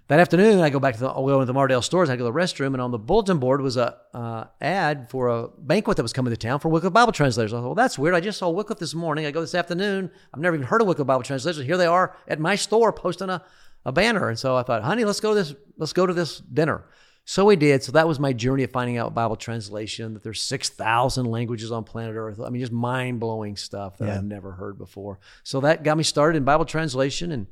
That 0.08 0.22
afternoon, 0.22 0.62
I 0.62 0.70
go 0.70 0.80
back 0.80 0.94
to 0.94 1.02
the, 1.02 1.10
go 1.12 1.42
into 1.42 1.52
the 1.52 1.60
Mardel 1.60 1.84
stores. 1.84 2.10
I 2.10 2.16
go 2.16 2.26
to 2.26 2.32
the 2.32 2.40
restroom, 2.40 2.68
and 2.68 2.82
on 2.82 2.92
the 2.92 2.98
bulletin 2.98 3.40
board 3.40 3.60
was 3.60 3.76
a 3.76 3.98
uh, 4.14 4.46
ad 4.62 5.10
for 5.10 5.28
a 5.28 5.50
banquet 5.58 5.98
that 5.98 6.04
was 6.04 6.14
coming 6.14 6.32
to 6.32 6.38
town 6.38 6.60
for 6.60 6.70
Wycliffe 6.70 6.94
Bible 6.94 7.12
translators. 7.12 7.54
I 7.54 7.58
thought, 7.58 7.66
well, 7.66 7.76
that's 7.76 8.00
weird. 8.00 8.16
I 8.16 8.22
just 8.22 8.40
saw 8.40 8.50
Wycliffe 8.50 8.80
this 8.80 8.94
morning. 8.94 9.26
I 9.26 9.32
go 9.32 9.42
this 9.42 9.56
afternoon. 9.56 10.10
I've 10.34 10.40
never 10.40 10.56
even 10.56 10.66
heard 10.66 10.82
of 10.82 10.88
Wycliffe 10.88 11.08
Bible 11.08 11.24
translators. 11.24 11.66
Here 11.66 11.76
they 11.76 11.88
are 11.88 12.16
at 12.26 12.40
my 12.40 12.56
store 12.56 12.94
posting 12.94 13.30
a, 13.30 13.44
a 13.84 13.92
banner. 13.92 14.30
And 14.30 14.40
so 14.40 14.56
I 14.56 14.64
thought, 14.64 14.82
honey, 14.84 15.04
let's 15.04 15.20
go 15.20 15.34
to 15.34 15.36
this. 15.36 15.56
Let's 15.78 15.94
go 15.94 16.06
to 16.06 16.14
this 16.14 16.38
dinner. 16.40 16.86
So 17.30 17.44
we 17.44 17.58
did. 17.58 17.84
So 17.84 17.92
that 17.92 18.08
was 18.08 18.22
my 18.22 18.32
journey 18.32 18.64
of 18.64 18.72
finding 18.72 18.98
out 18.98 19.14
Bible 19.14 19.36
translation, 19.36 20.14
that 20.14 20.24
there's 20.24 20.42
6,000 20.42 21.26
languages 21.26 21.74
on 21.74 21.84
planet 21.84 22.16
Earth. 22.16 22.40
I 22.40 22.50
mean, 22.50 22.62
just 22.62 22.72
mind 22.72 23.20
blowing 23.20 23.58
stuff 23.58 23.98
that 23.98 24.06
yeah. 24.06 24.16
I've 24.16 24.24
never 24.24 24.54
heard 24.54 24.78
before. 24.78 25.20
So 25.44 25.60
that 25.60 25.84
got 25.84 25.98
me 25.98 26.06
started 26.06 26.38
in 26.38 26.46
Bible 26.46 26.64
translation. 26.64 27.34
And 27.34 27.48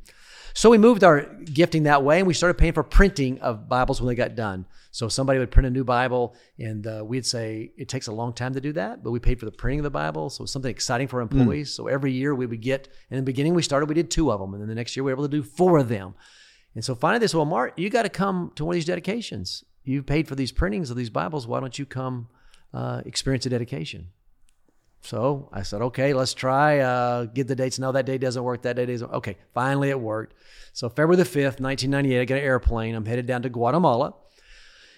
so 0.54 0.70
we 0.70 0.78
moved 0.78 1.04
our 1.04 1.26
gifting 1.44 1.84
that 1.84 2.06
way 2.06 2.20
and 2.20 2.26
we 2.26 2.34
started 2.34 2.58
paying 2.58 2.72
for 2.72 2.84
printing 2.84 3.42
of 3.42 3.68
Bibles 3.68 4.00
when 4.00 4.08
they 4.08 4.16
got 4.16 4.34
done. 4.34 4.66
So 4.92 5.10
somebody 5.10 5.40
would 5.40 5.52
print 5.52 5.68
a 5.68 5.70
new 5.70 5.84
Bible 5.84 6.38
and 6.58 6.88
uh, 6.88 7.04
we'd 7.06 7.26
say 7.26 7.74
it 7.76 7.90
takes 7.90 8.08
a 8.08 8.14
long 8.14 8.32
time 8.32 8.54
to 8.54 8.62
do 8.62 8.72
that, 8.72 9.04
but 9.04 9.12
we 9.12 9.20
paid 9.20 9.40
for 9.40 9.46
the 9.46 9.52
printing 9.52 9.80
of 9.80 9.84
the 9.84 9.90
Bible. 9.90 10.30
So 10.30 10.40
it 10.40 10.46
was 10.46 10.52
something 10.52 10.72
exciting 10.72 11.10
for 11.10 11.18
our 11.18 11.24
employees. 11.24 11.72
Mm. 11.72 11.76
So 11.76 11.88
every 11.88 12.14
year 12.14 12.34
we 12.34 12.46
would 12.46 12.62
get, 12.62 12.88
in 13.10 13.18
the 13.18 13.24
beginning 13.24 13.54
we 13.54 13.62
started, 13.62 13.90
we 13.90 13.96
did 13.96 14.10
two 14.10 14.32
of 14.32 14.40
them. 14.40 14.54
And 14.54 14.62
then 14.62 14.70
the 14.70 14.76
next 14.76 14.96
year 14.96 15.04
we 15.04 15.12
were 15.12 15.18
able 15.18 15.28
to 15.28 15.38
do 15.38 15.44
four 15.44 15.80
of 15.80 15.90
them. 15.90 16.14
And 16.76 16.84
so 16.84 16.94
finally 16.94 17.20
they 17.20 17.28
said, 17.28 17.38
well, 17.38 17.46
Mark, 17.46 17.74
you 17.78 17.90
got 17.90 18.04
to 18.04 18.10
come 18.10 18.52
to 18.56 18.66
one 18.66 18.74
of 18.74 18.76
these 18.76 18.86
dedications. 18.86 19.64
You 19.84 20.04
paid 20.04 20.28
for 20.28 20.36
these 20.36 20.52
printings 20.52 20.90
of 20.92 20.98
these 20.98 21.10
Bibles. 21.10 21.48
Why 21.48 21.60
don't 21.60 21.78
you 21.80 21.86
come 21.86 22.28
uh, 22.74 23.02
experience 23.06 23.46
a 23.46 23.50
dedication? 23.50 24.10
So 25.02 25.50
I 25.54 25.62
said, 25.62 25.82
okay, 25.84 26.14
let's 26.14 26.34
try. 26.34 26.80
Uh, 26.80 27.26
get 27.26 27.48
the 27.48 27.56
dates. 27.56 27.78
No, 27.78 27.92
that 27.92 28.08
day 28.08 28.18
doesn't 28.18 28.44
work. 28.44 28.64
That 28.64 28.76
day 28.76 28.88
doesn't. 28.88 29.12
Okay, 29.12 29.38
finally 29.54 29.90
it 29.90 30.00
worked. 30.00 30.36
So 30.74 30.90
February 30.90 31.18
the 31.18 31.24
5th, 31.24 31.62
1998, 31.62 32.22
I 32.22 32.26
get 32.26 32.38
an 32.40 32.44
airplane. 32.44 32.96
I'm 32.96 33.06
headed 33.06 33.28
down 33.28 33.44
to 33.44 33.50
Guatemala. 33.50 34.16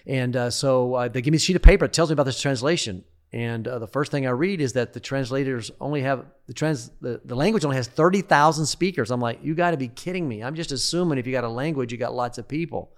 And 0.06 0.34
uh, 0.34 0.50
so 0.50 0.94
uh, 0.94 1.08
they 1.08 1.20
give 1.20 1.32
me 1.32 1.36
a 1.36 1.40
sheet 1.40 1.56
of 1.56 1.62
paper. 1.62 1.84
It 1.84 1.92
tells 1.92 2.08
me 2.08 2.14
about 2.14 2.24
this 2.24 2.40
translation. 2.40 3.04
And 3.32 3.68
uh, 3.68 3.78
the 3.78 3.86
first 3.86 4.10
thing 4.10 4.26
I 4.26 4.30
read 4.30 4.60
is 4.60 4.72
that 4.72 4.94
the 4.94 5.00
translators 5.00 5.70
only 5.80 6.00
have 6.00 6.24
the 6.46 6.54
trans 6.54 6.90
the, 7.02 7.20
the 7.24 7.34
language 7.34 7.64
only 7.64 7.76
has 7.76 7.86
thirty 7.86 8.22
thousand 8.22 8.66
speakers. 8.66 9.10
I'm 9.10 9.20
like, 9.20 9.40
you 9.42 9.54
got 9.54 9.72
to 9.72 9.76
be 9.76 9.88
kidding 9.88 10.26
me! 10.26 10.42
I'm 10.42 10.54
just 10.54 10.72
assuming 10.72 11.18
if 11.18 11.26
you 11.26 11.32
got 11.32 11.44
a 11.44 11.48
language, 11.48 11.92
you 11.92 11.98
got 11.98 12.14
lots 12.14 12.38
of 12.38 12.48
people. 12.48 12.90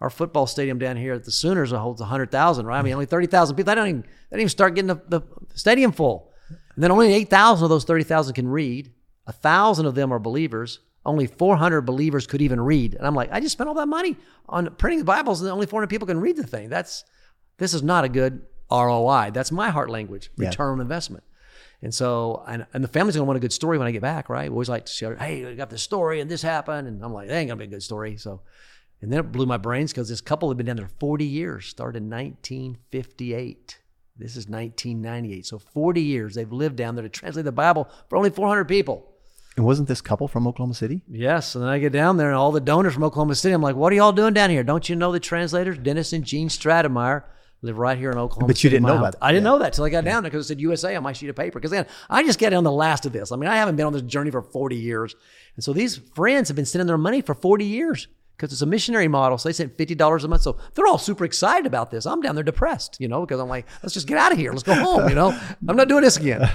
Our 0.00 0.10
football 0.10 0.46
stadium 0.46 0.78
down 0.78 0.96
here 0.96 1.14
at 1.14 1.24
the 1.24 1.30
Sooners 1.30 1.70
holds 1.70 2.02
hundred 2.02 2.30
thousand, 2.30 2.66
right? 2.66 2.78
I 2.78 2.82
mean, 2.82 2.92
only 2.92 3.06
thirty 3.06 3.26
thousand 3.26 3.56
people. 3.56 3.70
They 3.70 3.74
don't 3.76 3.88
even 3.88 4.02
they 4.02 4.36
don't 4.36 4.40
even 4.40 4.48
start 4.50 4.74
getting 4.74 4.88
the, 4.88 5.00
the 5.08 5.22
stadium 5.54 5.92
full. 5.92 6.32
And 6.74 6.84
then 6.84 6.90
only 6.90 7.12
eight 7.14 7.30
thousand 7.30 7.64
of 7.64 7.70
those 7.70 7.84
thirty 7.84 8.04
thousand 8.04 8.34
can 8.34 8.46
read. 8.46 8.92
A 9.26 9.32
thousand 9.32 9.86
of 9.86 9.94
them 9.94 10.12
are 10.12 10.18
believers. 10.18 10.80
Only 11.04 11.26
400 11.26 11.82
believers 11.82 12.26
could 12.26 12.42
even 12.42 12.60
read. 12.60 12.94
And 12.94 13.06
I'm 13.06 13.14
like, 13.14 13.30
I 13.32 13.40
just 13.40 13.52
spent 13.52 13.68
all 13.68 13.74
that 13.76 13.88
money 13.88 14.16
on 14.46 14.74
printing 14.74 14.98
the 14.98 15.06
Bibles, 15.06 15.40
and 15.40 15.50
only 15.50 15.64
400 15.64 15.86
people 15.88 16.06
can 16.06 16.20
read 16.20 16.36
the 16.36 16.46
thing. 16.46 16.68
That's 16.68 17.04
this 17.56 17.72
is 17.72 17.82
not 17.82 18.04
a 18.04 18.10
good 18.10 18.42
ROI. 18.70 19.30
That's 19.32 19.52
my 19.52 19.70
heart 19.70 19.90
language, 19.90 20.30
return 20.36 20.68
yeah. 20.68 20.72
on 20.72 20.80
investment. 20.80 21.24
And 21.80 21.94
so, 21.94 22.42
and, 22.48 22.66
and 22.74 22.82
the 22.82 22.88
family's 22.88 23.14
gonna 23.14 23.26
want 23.26 23.36
a 23.36 23.40
good 23.40 23.52
story 23.52 23.78
when 23.78 23.86
I 23.86 23.92
get 23.92 24.02
back, 24.02 24.28
right? 24.28 24.50
We 24.50 24.54
always 24.54 24.68
like 24.68 24.86
to 24.86 24.92
share, 24.92 25.14
hey, 25.16 25.46
I 25.46 25.54
got 25.54 25.70
this 25.70 25.82
story 25.82 26.20
and 26.20 26.30
this 26.30 26.42
happened. 26.42 26.88
And 26.88 27.02
I'm 27.04 27.12
like, 27.12 27.28
that 27.28 27.34
ain't 27.34 27.48
gonna 27.48 27.58
be 27.58 27.64
a 27.64 27.68
good 27.68 27.82
story. 27.82 28.16
So, 28.16 28.40
and 29.00 29.12
then 29.12 29.20
it 29.20 29.32
blew 29.32 29.46
my 29.46 29.58
brains 29.58 29.92
because 29.92 30.08
this 30.08 30.20
couple 30.20 30.48
had 30.48 30.56
been 30.56 30.66
down 30.66 30.76
there 30.76 30.90
40 30.98 31.24
years, 31.24 31.66
started 31.66 31.98
in 31.98 32.10
1958. 32.10 33.78
This 34.16 34.36
is 34.36 34.48
1998. 34.48 35.46
So 35.46 35.60
40 35.60 36.02
years 36.02 36.34
they've 36.34 36.50
lived 36.50 36.74
down 36.74 36.96
there 36.96 37.04
to 37.04 37.08
translate 37.08 37.44
the 37.44 37.52
Bible 37.52 37.88
for 38.08 38.16
only 38.16 38.30
400 38.30 38.64
people. 38.64 39.14
And 39.56 39.64
wasn't 39.64 39.88
this 39.88 40.00
couple 40.00 40.26
from 40.26 40.46
Oklahoma 40.48 40.74
City? 40.74 41.02
Yes. 41.08 41.54
And 41.54 41.62
then 41.62 41.70
I 41.70 41.78
get 41.78 41.92
down 41.92 42.16
there 42.16 42.28
and 42.28 42.36
all 42.36 42.52
the 42.52 42.60
donors 42.60 42.94
from 42.94 43.04
Oklahoma 43.04 43.36
City, 43.36 43.52
I'm 43.52 43.62
like, 43.62 43.76
what 43.76 43.92
are 43.92 43.96
y'all 43.96 44.12
doing 44.12 44.34
down 44.34 44.50
here? 44.50 44.64
Don't 44.64 44.88
you 44.88 44.96
know 44.96 45.12
the 45.12 45.20
translators? 45.20 45.78
Dennis 45.78 46.12
and 46.12 46.24
Jean 46.24 46.48
Stratmeyer 46.48 47.24
live 47.62 47.78
right 47.78 47.98
here 47.98 48.10
in 48.10 48.18
Oklahoma. 48.18 48.46
But 48.46 48.62
you 48.62 48.70
didn't 48.70 48.86
know 48.86 48.96
about 48.96 49.12
that. 49.12 49.24
I 49.24 49.32
didn't 49.32 49.44
yeah. 49.44 49.50
know 49.50 49.58
that 49.58 49.72
till 49.72 49.84
I 49.84 49.90
got 49.90 50.04
down 50.04 50.22
there 50.22 50.30
because 50.30 50.46
it 50.46 50.48
said 50.48 50.60
USA 50.60 50.94
on 50.94 51.02
my 51.02 51.12
sheet 51.12 51.28
of 51.28 51.36
paper. 51.36 51.58
Because 51.58 51.70
then 51.70 51.86
I 52.08 52.22
just 52.22 52.38
get 52.38 52.52
on 52.52 52.64
the 52.64 52.72
last 52.72 53.04
of 53.06 53.12
this. 53.12 53.32
I 53.32 53.36
mean, 53.36 53.50
I 53.50 53.56
haven't 53.56 53.76
been 53.76 53.86
on 53.86 53.92
this 53.92 54.02
journey 54.02 54.30
for 54.30 54.42
40 54.42 54.76
years. 54.76 55.16
And 55.56 55.64
so 55.64 55.72
these 55.72 55.96
friends 55.96 56.48
have 56.48 56.56
been 56.56 56.66
sending 56.66 56.86
their 56.86 56.98
money 56.98 57.20
for 57.20 57.34
40 57.34 57.64
years 57.64 58.06
because 58.36 58.52
it's 58.52 58.62
a 58.62 58.66
missionary 58.66 59.08
model. 59.08 59.36
So 59.38 59.48
they 59.48 59.52
sent 59.52 59.76
$50 59.76 60.24
a 60.24 60.28
month. 60.28 60.42
So 60.42 60.58
they're 60.74 60.86
all 60.86 60.98
super 60.98 61.24
excited 61.24 61.66
about 61.66 61.90
this. 61.90 62.06
I'm 62.06 62.20
down 62.20 62.36
there 62.36 62.44
depressed, 62.44 62.96
you 63.00 63.08
know, 63.08 63.22
because 63.22 63.40
I'm 63.40 63.48
like, 63.48 63.66
let's 63.82 63.94
just 63.94 64.06
get 64.06 64.18
out 64.18 64.30
of 64.30 64.38
here. 64.38 64.52
Let's 64.52 64.62
go 64.62 64.74
home, 64.82 65.08
you 65.08 65.16
know. 65.16 65.36
I'm 65.68 65.76
not 65.76 65.88
doing 65.88 66.02
this 66.02 66.16
again. 66.16 66.48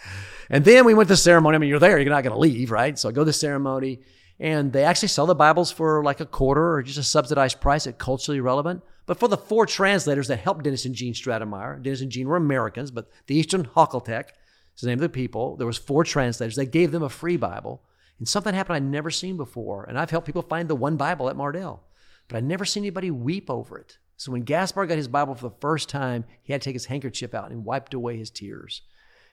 and 0.50 0.64
then 0.64 0.84
we 0.84 0.94
went 0.94 1.06
to 1.08 1.12
the 1.12 1.18
ceremony. 1.18 1.54
I 1.54 1.58
mean, 1.58 1.70
you're 1.70 1.78
there, 1.78 1.98
you're 1.98 2.10
not 2.10 2.24
going 2.24 2.34
to 2.34 2.40
leave, 2.40 2.72
right? 2.72 2.98
So 2.98 3.08
I 3.08 3.12
go 3.12 3.20
to 3.20 3.26
the 3.26 3.32
ceremony 3.32 4.00
and 4.38 4.72
they 4.72 4.84
actually 4.84 5.08
sell 5.08 5.26
the 5.26 5.34
Bibles 5.34 5.70
for 5.70 6.02
like 6.02 6.20
a 6.20 6.26
quarter 6.26 6.74
or 6.74 6.82
just 6.82 6.98
a 6.98 7.02
subsidized 7.02 7.60
price 7.60 7.86
at 7.86 7.98
culturally 7.98 8.40
relevant. 8.40 8.82
But 9.06 9.18
for 9.18 9.28
the 9.28 9.36
four 9.36 9.66
translators 9.66 10.28
that 10.28 10.38
helped 10.38 10.64
Dennis 10.64 10.84
and 10.84 10.94
Jean 10.94 11.14
Stratmeyer, 11.14 11.82
Dennis 11.82 12.00
and 12.00 12.10
Jean 12.10 12.28
were 12.28 12.36
Americans, 12.36 12.90
but 12.90 13.10
the 13.26 13.34
Eastern 13.34 13.64
Jakaltek 13.64 14.30
is 14.74 14.80
the 14.80 14.86
name 14.86 14.98
of 14.98 15.02
the 15.02 15.08
people. 15.08 15.56
There 15.56 15.66
was 15.66 15.78
four 15.78 16.04
translators. 16.04 16.56
They 16.56 16.66
gave 16.66 16.92
them 16.92 17.02
a 17.02 17.08
free 17.08 17.36
Bible. 17.36 17.82
And 18.18 18.28
something 18.28 18.54
happened 18.54 18.76
I'd 18.76 18.84
never 18.84 19.10
seen 19.10 19.36
before. 19.36 19.84
And 19.84 19.98
I've 19.98 20.10
helped 20.10 20.26
people 20.26 20.42
find 20.42 20.68
the 20.68 20.76
one 20.76 20.96
Bible 20.96 21.28
at 21.28 21.36
Mardel. 21.36 21.80
but 22.28 22.36
I'd 22.36 22.44
never 22.44 22.64
seen 22.64 22.84
anybody 22.84 23.10
weep 23.10 23.50
over 23.50 23.78
it. 23.78 23.98
So 24.16 24.30
when 24.30 24.42
Gaspar 24.42 24.86
got 24.86 24.96
his 24.96 25.08
Bible 25.08 25.34
for 25.34 25.48
the 25.48 25.56
first 25.60 25.88
time, 25.88 26.24
he 26.42 26.52
had 26.52 26.62
to 26.62 26.64
take 26.64 26.76
his 26.76 26.86
handkerchief 26.86 27.34
out 27.34 27.50
and 27.50 27.64
wiped 27.64 27.94
away 27.94 28.16
his 28.16 28.30
tears. 28.30 28.82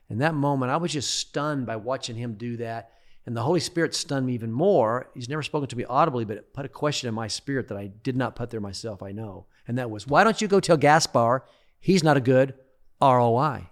In 0.09 0.17
that 0.17 0.33
moment, 0.33 0.71
I 0.71 0.77
was 0.77 0.91
just 0.91 1.13
stunned 1.13 1.67
by 1.67 1.75
watching 1.75 2.15
him 2.15 2.33
do 2.33 2.57
that. 2.57 2.91
And 3.25 3.35
the 3.35 3.43
Holy 3.43 3.59
Spirit 3.59 3.93
stunned 3.93 4.25
me 4.25 4.33
even 4.33 4.51
more. 4.51 5.09
He's 5.13 5.29
never 5.29 5.43
spoken 5.43 5.67
to 5.67 5.77
me 5.77 5.85
audibly, 5.85 6.25
but 6.25 6.37
it 6.37 6.53
put 6.53 6.65
a 6.65 6.69
question 6.69 7.07
in 7.07 7.13
my 7.13 7.27
spirit 7.27 7.67
that 7.67 7.77
I 7.77 7.87
did 7.87 8.17
not 8.17 8.35
put 8.35 8.49
there 8.49 8.59
myself, 8.59 9.03
I 9.03 9.11
know. 9.11 9.45
And 9.67 9.77
that 9.77 9.91
was, 9.91 10.07
why 10.07 10.23
don't 10.23 10.41
you 10.41 10.47
go 10.47 10.59
tell 10.59 10.77
Gaspar 10.77 11.45
he's 11.79 12.03
not 12.03 12.17
a 12.17 12.21
good 12.21 12.55
ROI? 13.01 13.69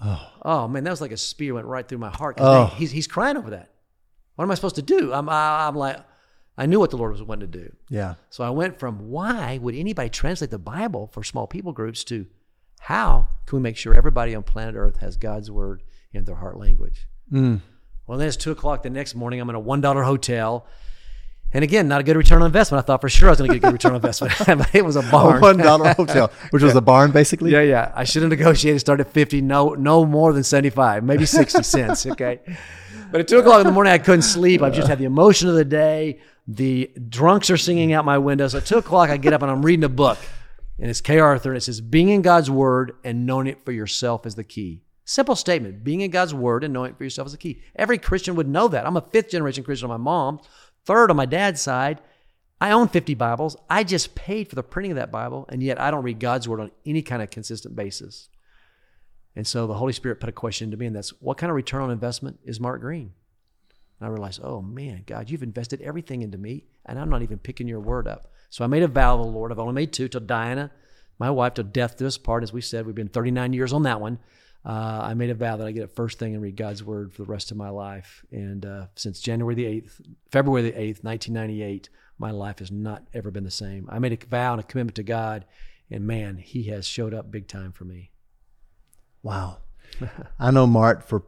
Oh, 0.00 0.32
oh 0.42 0.68
man, 0.68 0.84
that 0.84 0.90
was 0.90 1.00
like 1.00 1.12
a 1.12 1.16
spear 1.16 1.54
went 1.54 1.66
right 1.66 1.86
through 1.86 1.98
my 1.98 2.10
heart. 2.10 2.36
Oh. 2.40 2.66
He's, 2.76 2.90
he's 2.90 3.06
crying 3.06 3.36
over 3.36 3.50
that. 3.50 3.70
What 4.34 4.44
am 4.44 4.50
I 4.50 4.54
supposed 4.54 4.76
to 4.76 4.82
do? 4.82 5.12
I'm, 5.12 5.28
I'm 5.28 5.76
like, 5.76 5.98
I 6.56 6.66
knew 6.66 6.80
what 6.80 6.90
the 6.90 6.96
Lord 6.96 7.12
was 7.12 7.22
wanting 7.22 7.50
to 7.50 7.58
do. 7.58 7.76
Yeah. 7.88 8.14
So 8.30 8.42
I 8.42 8.50
went 8.50 8.78
from 8.78 9.10
why 9.10 9.58
would 9.58 9.76
anybody 9.76 10.08
translate 10.08 10.50
the 10.50 10.58
Bible 10.58 11.08
for 11.12 11.22
small 11.22 11.46
people 11.46 11.72
groups 11.72 12.02
to 12.04 12.26
How 12.80 13.28
can 13.46 13.58
we 13.58 13.62
make 13.62 13.76
sure 13.76 13.94
everybody 13.94 14.34
on 14.34 14.42
planet 14.42 14.74
Earth 14.74 14.98
has 14.98 15.16
God's 15.16 15.50
word 15.50 15.82
in 16.12 16.24
their 16.24 16.36
heart 16.36 16.56
language? 16.56 17.06
Mm. 17.32 17.60
Well, 18.08 18.16
then 18.16 18.26
it's 18.26 18.38
two 18.38 18.50
o'clock 18.50 18.82
the 18.82 18.90
next 18.90 19.14
morning. 19.14 19.38
I'm 19.38 19.50
in 19.50 19.54
a 19.54 19.60
one 19.60 19.82
dollar 19.82 20.02
hotel. 20.02 20.66
And 21.52 21.62
again, 21.62 21.88
not 21.88 22.00
a 22.00 22.04
good 22.04 22.16
return 22.16 22.42
on 22.42 22.46
investment. 22.46 22.84
I 22.84 22.86
thought 22.86 23.00
for 23.00 23.08
sure 23.08 23.28
I 23.28 23.32
was 23.32 23.38
going 23.38 23.50
to 23.50 23.58
get 23.58 23.64
a 23.64 23.66
good 23.68 23.72
return 23.74 23.92
on 23.92 23.96
investment. 23.96 24.34
it 24.74 24.84
was 24.84 24.96
a 24.96 25.02
barn. 25.02 25.38
A 25.38 25.40
one 25.40 25.56
dollar 25.58 25.92
hotel, 25.94 26.30
which 26.50 26.62
was 26.62 26.74
a 26.74 26.80
barn 26.80 27.10
basically. 27.10 27.52
Yeah, 27.52 27.60
yeah. 27.60 27.92
I 27.94 28.04
should 28.04 28.22
have 28.22 28.30
negotiated, 28.30 28.80
start 28.80 29.00
at 29.00 29.12
fifty, 29.12 29.42
no, 29.42 29.74
no 29.74 30.06
more 30.06 30.32
than 30.32 30.42
seventy 30.42 30.70
five, 30.70 31.04
maybe 31.04 31.26
sixty 31.26 31.62
cents. 31.74 32.06
Okay. 32.06 32.40
But 33.10 33.20
at 33.20 33.28
two 33.28 33.38
o'clock 33.38 33.60
in 33.60 33.66
the 33.66 33.72
morning, 33.72 33.92
I 33.92 33.98
couldn't 33.98 34.22
sleep. 34.22 34.62
I've 34.62 34.74
just 34.74 34.88
had 34.88 34.98
the 34.98 35.04
emotion 35.04 35.48
of 35.48 35.54
the 35.54 35.64
day. 35.64 36.20
The 36.46 36.90
drunks 37.08 37.50
are 37.50 37.56
singing 37.58 37.92
out 37.92 38.06
my 38.06 38.18
window. 38.18 38.48
So 38.48 38.58
at 38.58 38.66
two 38.66 38.78
o'clock, 38.78 39.10
I 39.10 39.18
get 39.18 39.34
up 39.34 39.42
and 39.42 39.50
I'm 39.50 39.64
reading 39.64 39.84
a 39.84 39.90
book, 39.90 40.18
and 40.78 40.90
it's 40.90 41.02
Kay 41.02 41.18
Arthur, 41.18 41.50
and 41.50 41.58
it 41.58 41.62
says, 41.62 41.82
"Being 41.82 42.08
in 42.08 42.22
God's 42.22 42.50
Word 42.50 42.92
and 43.04 43.26
knowing 43.26 43.46
it 43.46 43.64
for 43.64 43.72
yourself 43.72 44.24
is 44.26 44.34
the 44.34 44.44
key." 44.44 44.82
Simple 45.08 45.36
statement. 45.36 45.84
Being 45.84 46.02
in 46.02 46.10
God's 46.10 46.34
Word 46.34 46.62
and 46.62 46.74
knowing 46.74 46.90
it 46.90 46.98
for 46.98 47.04
yourself 47.04 47.24
is 47.24 47.32
the 47.32 47.38
key. 47.38 47.62
Every 47.74 47.96
Christian 47.96 48.34
would 48.34 48.46
know 48.46 48.68
that. 48.68 48.86
I'm 48.86 48.98
a 48.98 49.00
fifth 49.00 49.30
generation 49.30 49.64
Christian 49.64 49.90
on 49.90 49.98
my 49.98 50.04
mom, 50.04 50.38
third 50.84 51.10
on 51.10 51.16
my 51.16 51.24
dad's 51.24 51.62
side. 51.62 52.02
I 52.60 52.72
own 52.72 52.88
50 52.88 53.14
Bibles. 53.14 53.56
I 53.70 53.84
just 53.84 54.14
paid 54.14 54.50
for 54.50 54.54
the 54.54 54.62
printing 54.62 54.92
of 54.92 54.96
that 54.96 55.10
Bible, 55.10 55.46
and 55.48 55.62
yet 55.62 55.80
I 55.80 55.90
don't 55.90 56.02
read 56.02 56.20
God's 56.20 56.46
Word 56.46 56.60
on 56.60 56.70
any 56.84 57.00
kind 57.00 57.22
of 57.22 57.30
consistent 57.30 57.74
basis. 57.74 58.28
And 59.34 59.46
so 59.46 59.66
the 59.66 59.72
Holy 59.72 59.94
Spirit 59.94 60.20
put 60.20 60.28
a 60.28 60.32
question 60.32 60.70
to 60.72 60.76
me, 60.76 60.84
and 60.84 60.94
that's 60.94 61.08
what 61.22 61.38
kind 61.38 61.48
of 61.48 61.56
return 61.56 61.80
on 61.80 61.90
investment 61.90 62.40
is 62.44 62.60
Mark 62.60 62.82
Green? 62.82 63.14
And 63.98 64.06
I 64.06 64.10
realized, 64.10 64.42
oh 64.44 64.60
man, 64.60 65.04
God, 65.06 65.30
you've 65.30 65.42
invested 65.42 65.80
everything 65.80 66.20
into 66.20 66.36
me, 66.36 66.64
and 66.84 66.98
I'm 66.98 67.08
not 67.08 67.22
even 67.22 67.38
picking 67.38 67.66
your 67.66 67.80
word 67.80 68.06
up. 68.06 68.30
So 68.50 68.62
I 68.62 68.66
made 68.66 68.82
a 68.82 68.88
vow 68.88 69.16
to 69.16 69.22
the 69.22 69.30
Lord. 69.30 69.52
I've 69.52 69.58
only 69.58 69.72
made 69.72 69.94
two 69.94 70.08
till 70.08 70.20
Diana, 70.20 70.70
my 71.18 71.30
wife, 71.30 71.54
till 71.54 71.64
death 71.64 71.96
do 71.96 72.06
us 72.06 72.18
part, 72.18 72.42
as 72.42 72.52
we 72.52 72.60
said. 72.60 72.84
We've 72.84 72.94
been 72.94 73.08
39 73.08 73.54
years 73.54 73.72
on 73.72 73.84
that 73.84 74.02
one. 74.02 74.18
Uh, 74.64 75.00
I 75.02 75.14
made 75.14 75.30
a 75.30 75.34
vow 75.34 75.56
that 75.56 75.66
I 75.66 75.72
get 75.72 75.84
up 75.84 75.94
first 75.94 76.18
thing 76.18 76.34
and 76.34 76.42
read 76.42 76.56
God's 76.56 76.82
word 76.82 77.12
for 77.12 77.22
the 77.22 77.30
rest 77.30 77.50
of 77.50 77.56
my 77.56 77.70
life. 77.70 78.24
And 78.30 78.66
uh, 78.66 78.86
since 78.96 79.20
January 79.20 79.54
the 79.54 79.64
8th, 79.64 80.00
February 80.30 80.62
the 80.62 80.72
8th, 80.72 81.04
1998, 81.04 81.88
my 82.18 82.30
life 82.30 82.58
has 82.58 82.70
not 82.70 83.04
ever 83.14 83.30
been 83.30 83.44
the 83.44 83.50
same. 83.50 83.88
I 83.90 83.98
made 83.98 84.12
a 84.12 84.26
vow 84.26 84.52
and 84.52 84.60
a 84.60 84.64
commitment 84.64 84.96
to 84.96 85.02
God, 85.02 85.44
and 85.90 86.06
man, 86.06 86.38
He 86.38 86.64
has 86.64 86.86
showed 86.86 87.14
up 87.14 87.30
big 87.30 87.46
time 87.46 87.72
for 87.72 87.84
me. 87.84 88.10
Wow. 89.22 89.58
I 90.38 90.50
know, 90.50 90.66
Mark, 90.66 91.06
for 91.06 91.22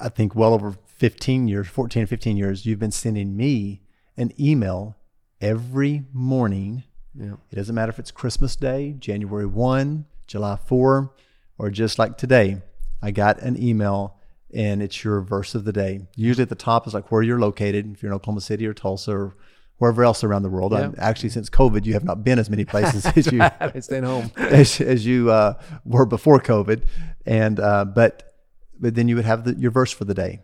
I 0.00 0.08
think 0.08 0.34
well 0.34 0.54
over 0.54 0.76
15 0.86 1.48
years, 1.48 1.68
14 1.68 2.02
or 2.02 2.06
15 2.06 2.36
years, 2.36 2.66
you've 2.66 2.78
been 2.78 2.90
sending 2.90 3.36
me 3.36 3.82
an 4.16 4.32
email 4.38 4.96
every 5.40 6.04
morning. 6.12 6.84
Yeah. 7.14 7.34
It 7.50 7.56
doesn't 7.56 7.74
matter 7.74 7.90
if 7.90 7.98
it's 7.98 8.10
Christmas 8.10 8.56
Day, 8.56 8.94
January 8.98 9.46
1, 9.46 10.04
July 10.26 10.56
4, 10.66 11.12
or 11.58 11.70
just 11.70 11.98
like 11.98 12.16
today. 12.16 12.62
I 13.02 13.10
got 13.10 13.40
an 13.40 13.60
email 13.62 14.16
and 14.52 14.82
it's 14.82 15.04
your 15.04 15.20
verse 15.20 15.54
of 15.54 15.64
the 15.64 15.72
day. 15.72 16.00
Usually 16.16 16.42
at 16.42 16.48
the 16.48 16.54
top 16.54 16.86
is 16.86 16.94
like 16.94 17.12
where 17.12 17.22
you're 17.22 17.38
located, 17.38 17.92
if 17.92 18.02
you're 18.02 18.10
in 18.10 18.16
Oklahoma 18.16 18.40
City 18.40 18.66
or 18.66 18.74
Tulsa 18.74 19.12
or 19.12 19.36
wherever 19.76 20.02
else 20.02 20.24
around 20.24 20.42
the 20.42 20.50
world. 20.50 20.72
Yeah. 20.72 20.90
Actually, 20.98 21.28
since 21.30 21.48
COVID, 21.48 21.84
you 21.84 21.92
have 21.94 22.04
not 22.04 22.24
been 22.24 22.38
as 22.38 22.50
many 22.50 22.64
places 22.72 23.06
as 23.06 23.30
you 23.30 23.40
have 23.40 23.72
been 23.72 23.82
staying 23.82 24.04
home 24.04 24.30
as, 24.36 24.80
as 24.80 25.06
you 25.06 25.30
uh, 25.30 25.54
were 25.84 26.06
before 26.06 26.40
COVID. 26.40 26.84
And 27.26 27.60
uh, 27.60 27.84
but 27.84 28.34
but 28.80 28.94
then 28.94 29.08
you 29.08 29.16
would 29.16 29.24
have 29.24 29.44
the, 29.44 29.54
your 29.54 29.70
verse 29.70 29.92
for 29.92 30.04
the 30.04 30.14
day. 30.14 30.40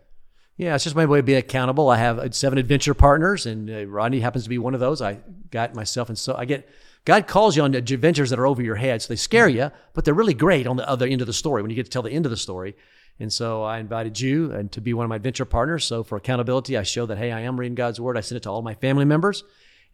Yeah, 0.57 0.75
it's 0.75 0.85
just 0.85 0.95
my 0.95 1.05
way 1.05 1.19
of 1.19 1.25
being 1.25 1.37
accountable. 1.37 1.89
I 1.89 1.97
have 1.97 2.33
seven 2.33 2.57
adventure 2.57 2.93
partners, 2.93 3.45
and 3.45 3.69
uh, 3.69 3.85
Rodney 3.87 4.21
happens 4.21 4.43
to 4.43 4.49
be 4.49 4.57
one 4.57 4.73
of 4.73 4.79
those. 4.79 5.01
I 5.01 5.19
got 5.51 5.75
myself, 5.75 6.07
and 6.07 6.17
so 6.17 6.33
I 6.35 6.45
get 6.45 6.69
God 7.05 7.27
calls 7.27 7.55
you 7.55 7.61
on 7.61 7.75
adventures 7.75 8.31
that 8.31 8.39
are 8.39 8.47
over 8.47 8.61
your 8.61 8.75
head, 8.75 9.01
so 9.01 9.09
they 9.09 9.15
scare 9.15 9.47
mm-hmm. 9.47 9.57
you, 9.57 9.71
but 9.93 10.03
they're 10.03 10.13
really 10.13 10.33
great 10.33 10.67
on 10.67 10.75
the 10.75 10.89
other 10.89 11.05
end 11.05 11.21
of 11.21 11.27
the 11.27 11.33
story 11.33 11.61
when 11.61 11.69
you 11.69 11.75
get 11.75 11.85
to 11.85 11.91
tell 11.91 12.01
the 12.01 12.11
end 12.11 12.25
of 12.25 12.31
the 12.31 12.37
story. 12.37 12.75
And 13.19 13.31
so 13.31 13.63
I 13.63 13.77
invited 13.77 14.19
you 14.19 14.51
and 14.51 14.71
to 14.73 14.81
be 14.81 14.93
one 14.93 15.05
of 15.05 15.09
my 15.09 15.15
adventure 15.15 15.45
partners. 15.45 15.85
So 15.85 16.03
for 16.03 16.17
accountability, 16.17 16.77
I 16.77 16.83
show 16.83 17.05
that 17.05 17.17
hey, 17.17 17.31
I 17.31 17.41
am 17.41 17.57
reading 17.57 17.75
God's 17.75 18.01
word. 18.01 18.17
I 18.17 18.21
send 18.21 18.37
it 18.37 18.43
to 18.43 18.49
all 18.49 18.61
my 18.61 18.73
family 18.73 19.05
members, 19.05 19.43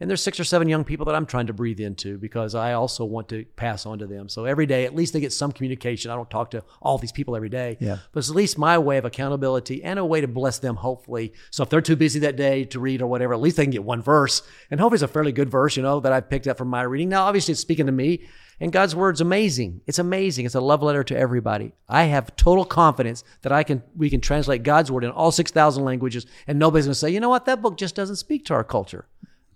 and 0.02 0.10
there's 0.10 0.24
six 0.24 0.40
or 0.40 0.44
seven 0.44 0.68
young 0.68 0.84
people 0.84 1.06
that 1.06 1.14
I'm 1.14 1.28
trying 1.28 1.46
to 1.46 1.54
breathe 1.54 1.80
into 1.80 2.18
because 2.18 2.56
I 2.56 2.74
also 2.74 3.06
want 3.06 3.30
to 3.30 3.46
pass 3.56 3.86
on 3.86 4.00
to 4.00 4.08
them. 4.08 4.30
So 4.30 4.46
every 4.46 4.66
day, 4.66 4.86
at 4.86 4.96
least 4.96 5.14
they 5.14 5.20
get 5.20 5.32
some 5.32 5.52
communication. 5.52 6.10
I 6.10 6.16
don't 6.16 6.30
talk 6.30 6.50
to 6.52 6.64
all 6.82 6.98
these 6.98 7.12
people 7.12 7.36
every 7.36 7.50
day, 7.50 7.78
yeah. 7.80 8.00
but 8.12 8.20
it's 8.20 8.30
at 8.32 8.36
least 8.36 8.58
my 8.58 8.80
way 8.80 8.98
of 8.98 9.06
accountability 9.06 9.84
and 9.84 10.00
a 10.00 10.06
way 10.06 10.20
to 10.20 10.28
bless 10.28 10.58
them, 10.58 10.78
hopefully. 10.78 11.34
So 11.52 11.62
if 11.62 11.70
they're 11.70 11.82
too 11.82 11.96
busy 11.96 12.20
that 12.22 12.36
day 12.36 12.66
to 12.66 12.80
read 12.80 13.04
or 13.04 13.08
whatever, 13.08 13.36
at 13.36 13.40
least 13.40 13.58
they 13.58 13.64
can 13.64 13.72
get 13.72 13.84
one 13.84 14.02
verse. 14.02 14.42
And 14.72 14.80
hopefully 14.80 14.96
it's 14.96 15.04
a 15.04 15.08
fairly 15.08 15.32
good 15.32 15.52
verse, 15.52 15.78
you 15.78 15.84
know, 15.84 16.00
that 16.00 16.12
I 16.12 16.20
picked 16.20 16.48
up 16.48 16.58
from 16.58 16.70
my 16.70 16.82
reading. 16.82 17.10
Now, 17.10 17.26
obviously 17.26 17.52
it's 17.52 17.62
speaking 17.62 17.86
to 17.86 17.92
me 17.92 18.28
and 18.60 18.72
God's 18.72 18.96
word's 18.96 19.22
amazing. 19.22 19.82
It's 19.86 20.00
amazing. 20.00 20.48
It's 20.48 20.56
a 20.56 20.62
love 20.62 20.82
letter 20.82 21.04
to 21.04 21.18
everybody. 21.18 21.74
I 21.88 22.06
have 22.06 22.36
total 22.36 22.66
confidence 22.66 23.24
that 23.44 23.52
I 23.52 23.62
can 23.62 23.84
we 23.96 24.10
can 24.10 24.22
translate 24.22 24.64
God's 24.64 24.92
word 24.92 25.04
in 25.04 25.12
all 25.12 25.32
6,000 25.32 25.84
languages 25.84 26.26
and 26.48 26.58
nobody's 26.58 26.86
going 26.86 26.94
to 26.94 27.00
say, 27.00 27.10
"You 27.12 27.20
know 27.20 27.30
what? 27.30 27.46
That 27.46 27.62
book 27.62 27.78
just 27.78 27.96
doesn't 27.96 28.16
speak 28.16 28.46
to 28.46 28.54
our 28.54 28.64
culture." 28.64 29.06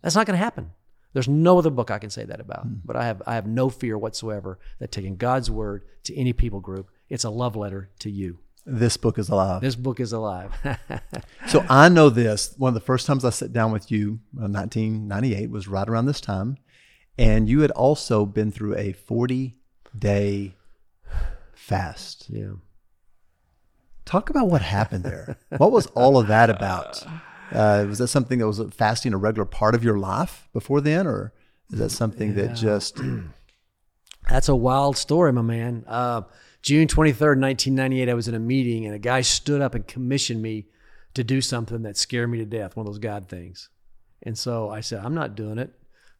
That's 0.05 0.15
not 0.15 0.27
going 0.27 0.37
to 0.37 0.43
happen. 0.43 0.69
There's 1.13 1.27
no 1.27 1.57
other 1.57 1.71
book 1.71 1.89
I 1.89 1.97
can 1.97 2.11
say 2.11 2.25
that 2.25 2.39
about. 2.39 2.67
Mm. 2.67 2.81
But 2.85 2.95
I 2.95 3.07
have 3.07 3.23
I 3.25 3.33
have 3.33 3.47
no 3.47 3.69
fear 3.69 3.97
whatsoever 3.97 4.59
that 4.77 4.91
taking 4.91 5.17
God's 5.17 5.49
word 5.49 5.83
to 6.03 6.15
any 6.15 6.31
people 6.31 6.59
group, 6.59 6.91
it's 7.09 7.23
a 7.23 7.31
love 7.31 7.55
letter 7.55 7.89
to 7.99 8.11
you. 8.11 8.37
This 8.67 8.97
book 8.97 9.17
is 9.17 9.29
alive. 9.29 9.61
This 9.61 9.75
book 9.75 9.99
is 9.99 10.13
alive. 10.13 10.51
so 11.47 11.65
I 11.69 11.89
know 11.89 12.09
this. 12.09 12.53
One 12.59 12.69
of 12.69 12.75
the 12.75 12.85
first 12.85 13.07
times 13.07 13.25
I 13.25 13.31
sat 13.31 13.51
down 13.51 13.71
with 13.71 13.91
you, 13.91 14.19
in 14.35 14.53
1998, 14.53 15.49
was 15.49 15.67
right 15.67 15.89
around 15.89 16.05
this 16.05 16.21
time, 16.21 16.57
and 17.17 17.49
you 17.49 17.61
had 17.61 17.71
also 17.71 18.27
been 18.27 18.51
through 18.51 18.75
a 18.75 18.91
40 18.91 19.55
day 19.97 20.53
fast. 21.55 22.27
Yeah. 22.29 22.53
Talk 24.05 24.29
about 24.29 24.49
what 24.49 24.61
happened 24.61 25.03
there. 25.03 25.37
what 25.57 25.71
was 25.71 25.87
all 25.87 26.19
of 26.19 26.27
that 26.27 26.51
about? 26.51 27.03
Uh, 27.51 27.85
was 27.87 27.99
that 27.99 28.07
something 28.07 28.39
that 28.39 28.47
was 28.47 28.61
fasting 28.73 29.13
a 29.13 29.17
regular 29.17 29.45
part 29.45 29.75
of 29.75 29.83
your 29.83 29.97
life 29.97 30.47
before 30.53 30.81
then, 30.81 31.07
or 31.07 31.33
is 31.71 31.79
that 31.79 31.89
something 31.89 32.29
yeah. 32.29 32.47
that 32.47 32.55
just? 32.55 32.99
That's 34.29 34.49
a 34.49 34.55
wild 34.55 34.97
story, 34.97 35.31
my 35.31 35.43
man. 35.43 35.83
Uh, 35.87 36.23
June 36.61 36.87
23rd, 36.87 37.39
1998, 37.39 38.09
I 38.09 38.13
was 38.15 38.27
in 38.27 38.33
a 38.33 38.39
meeting 38.39 38.85
and 38.85 38.95
a 38.95 38.99
guy 38.99 39.21
stood 39.21 39.61
up 39.61 39.75
and 39.75 39.85
commissioned 39.87 40.41
me 40.41 40.65
to 41.13 41.23
do 41.23 41.39
something 41.39 41.83
that 41.83 41.95
scared 41.95 42.29
me 42.29 42.39
to 42.39 42.45
death, 42.45 42.75
one 42.75 42.87
of 42.87 42.91
those 42.91 42.99
God 42.99 43.29
things. 43.29 43.69
And 44.23 44.35
so 44.35 44.71
I 44.71 44.81
said, 44.81 45.05
I'm 45.05 45.13
not 45.13 45.35
doing 45.35 45.59
it. 45.59 45.71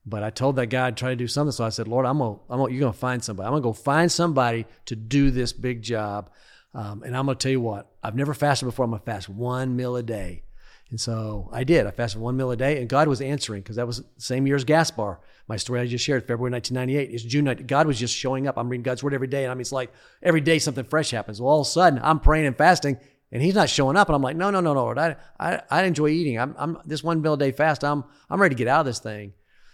But 0.06 0.22
I 0.22 0.30
told 0.30 0.58
that 0.58 0.68
guy 0.68 0.86
I'd 0.86 0.98
try 0.98 1.10
to 1.10 1.16
do 1.16 1.28
something. 1.28 1.52
So 1.52 1.66
I 1.66 1.70
said, 1.70 1.88
Lord, 1.88 2.06
I'm 2.06 2.20
gonna, 2.20 2.38
I'm 2.48 2.60
gonna, 2.60 2.72
you're 2.72 2.82
gonna 2.82 2.94
find 2.94 3.24
somebody. 3.24 3.48
I'm 3.48 3.54
gonna 3.54 3.64
go 3.64 3.74
find 3.74 4.12
somebody 4.12 4.68
to 4.86 4.96
do 4.96 5.32
this 5.32 5.52
big 5.52 5.82
job. 5.82 6.30
Um, 6.76 7.02
and 7.04 7.18
I'm 7.18 7.26
gonna 7.26 7.40
tell 7.40 7.52
you 7.52 7.62
what, 7.62 7.90
I've 8.04 8.16
never 8.16 8.36
fasted 8.36 8.68
before. 8.68 8.86
I'm 8.86 8.92
gonna 8.92 9.02
fast 9.02 9.30
one 9.30 9.76
meal 9.76 9.96
a 9.96 10.04
day. 10.04 10.44
And 10.96 11.02
so 11.02 11.50
I 11.52 11.66
did. 11.66 11.86
I 11.86 11.92
fasted 11.92 12.22
one 12.22 12.38
meal 12.38 12.52
a 12.52 12.56
day, 12.56 12.80
and 12.80 12.88
God 12.88 13.10
was 13.10 13.20
answering 13.20 13.62
because 13.62 13.76
that 13.76 13.86
was 13.86 13.98
the 13.98 14.06
same 14.18 14.48
year 14.48 14.56
as 14.56 14.64
Gaspar. 14.64 15.20
My 15.46 15.58
story 15.58 15.82
I 15.82 15.88
just 15.88 16.06
shared, 16.06 16.22
February 16.22 16.54
1998. 16.54 17.14
It's 17.14 17.22
June. 17.22 17.54
God 17.68 17.86
was 17.86 18.00
just 18.00 18.16
showing 18.16 18.48
up. 18.48 18.58
I'm 18.58 18.70
reading 18.70 18.84
God's 18.84 19.04
word 19.04 19.14
every 19.14 19.28
day, 19.28 19.44
and 19.44 19.52
I 19.52 19.56
mean, 19.56 19.60
it's 19.60 19.74
like 19.74 19.92
every 20.24 20.40
day 20.40 20.58
something 20.58 20.86
fresh 20.86 21.12
happens. 21.12 21.42
Well, 21.42 21.52
all 21.52 21.60
of 21.60 21.68
a 21.68 21.70
sudden, 21.70 22.00
I'm 22.02 22.22
praying 22.22 22.46
and 22.46 22.58
fasting, 22.58 22.98
and 23.30 23.44
He's 23.44 23.56
not 23.56 23.70
showing 23.70 23.98
up, 23.98 24.08
and 24.08 24.16
I'm 24.16 24.22
like, 24.22 24.38
no, 24.38 24.52
no, 24.52 24.62
no, 24.62 24.74
no, 24.74 24.84
Lord. 24.84 24.98
I, 24.98 25.18
I, 25.38 25.62
I 25.70 25.84
enjoy 25.84 26.08
eating. 26.08 26.40
I'm, 26.40 26.56
I'm 26.58 26.78
this 26.86 27.04
one 27.04 27.22
meal 27.22 27.34
a 27.34 27.38
day 27.38 27.52
fast. 27.52 27.84
I'm, 27.84 28.06
I'm 28.30 28.42
ready 28.42 28.56
to 28.56 28.58
get 28.58 28.70
out 28.70 28.80
of 28.80 28.86
this 28.86 29.00
thing, 29.00 29.34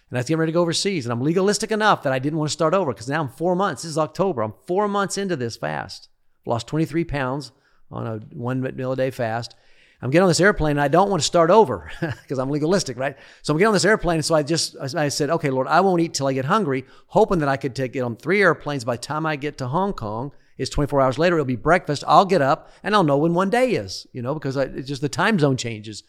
and 0.10 0.18
I 0.18 0.22
was 0.22 0.26
getting 0.26 0.40
ready 0.40 0.52
to 0.52 0.56
go 0.56 0.64
overseas, 0.64 1.06
and 1.06 1.14
I'm 1.14 1.22
legalistic 1.22 1.70
enough 1.70 2.02
that 2.02 2.14
I 2.14 2.18
didn't 2.18 2.40
want 2.40 2.50
to 2.50 2.54
start 2.54 2.74
over 2.74 2.94
because 2.94 3.10
now 3.10 3.22
I'm 3.22 3.30
four 3.30 3.56
months. 3.56 3.84
This 3.84 3.92
is 3.92 3.98
October. 4.00 4.42
I'm 4.42 4.56
four 4.66 4.88
months 4.88 5.20
into 5.20 5.36
this 5.36 5.56
fast. 5.56 6.10
Lost 6.48 6.66
23 6.66 7.04
pounds 7.04 7.52
on 7.92 8.08
a 8.08 8.18
one 8.36 8.60
meal 8.76 8.94
a 8.94 8.96
day 8.96 9.12
fast 9.12 9.54
I'm 10.02 10.10
getting 10.10 10.24
on 10.24 10.30
this 10.30 10.40
airplane 10.40 10.72
and 10.72 10.82
I 10.82 10.88
don't 10.88 11.10
want 11.10 11.22
to 11.22 11.26
start 11.26 11.52
over 11.52 11.92
because 12.02 12.40
I'm 12.40 12.50
legalistic, 12.50 12.98
right? 12.98 13.16
So 13.44 13.54
I'm 13.54 13.58
getting 13.58 13.68
on 13.68 13.74
this 13.74 13.86
airplane. 13.86 14.16
And 14.16 14.26
so 14.26 14.34
I 14.34 14.42
just, 14.42 14.76
I 14.96 15.10
said, 15.10 15.30
okay, 15.30 15.52
Lord, 15.52 15.68
I 15.68 15.82
won't 15.82 16.02
eat 16.02 16.16
till 16.16 16.28
I 16.28 16.34
get 16.34 16.46
hungry, 16.46 16.86
hoping 17.08 17.40
that 17.40 17.50
I 17.50 17.58
could 17.58 17.76
take 17.76 17.96
it 17.96 18.00
on 18.00 18.16
three 18.16 18.42
airplanes. 18.42 18.84
By 18.84 18.96
the 18.96 19.02
time 19.02 19.28
I 19.28 19.36
get 19.36 19.60
to 19.60 19.68
Hong 19.68 19.94
Kong, 19.94 20.32
it's 20.58 20.72
24 20.72 21.02
hours 21.02 21.20
later. 21.20 21.36
It'll 21.36 21.46
be 21.46 21.56
breakfast. 21.56 22.04
I'll 22.08 22.26
get 22.26 22.42
up 22.42 22.72
and 22.84 22.96
I'll 22.96 23.04
know 23.04 23.18
when 23.18 23.36
one 23.36 23.52
day 23.52 23.72
is, 23.72 24.08
you 24.12 24.24
know, 24.24 24.34
because 24.34 24.58
I, 24.58 24.64
it's 24.64 24.88
just 24.88 25.02
the 25.04 25.10
time 25.10 25.38
zone 25.38 25.56
changes. 25.56 26.04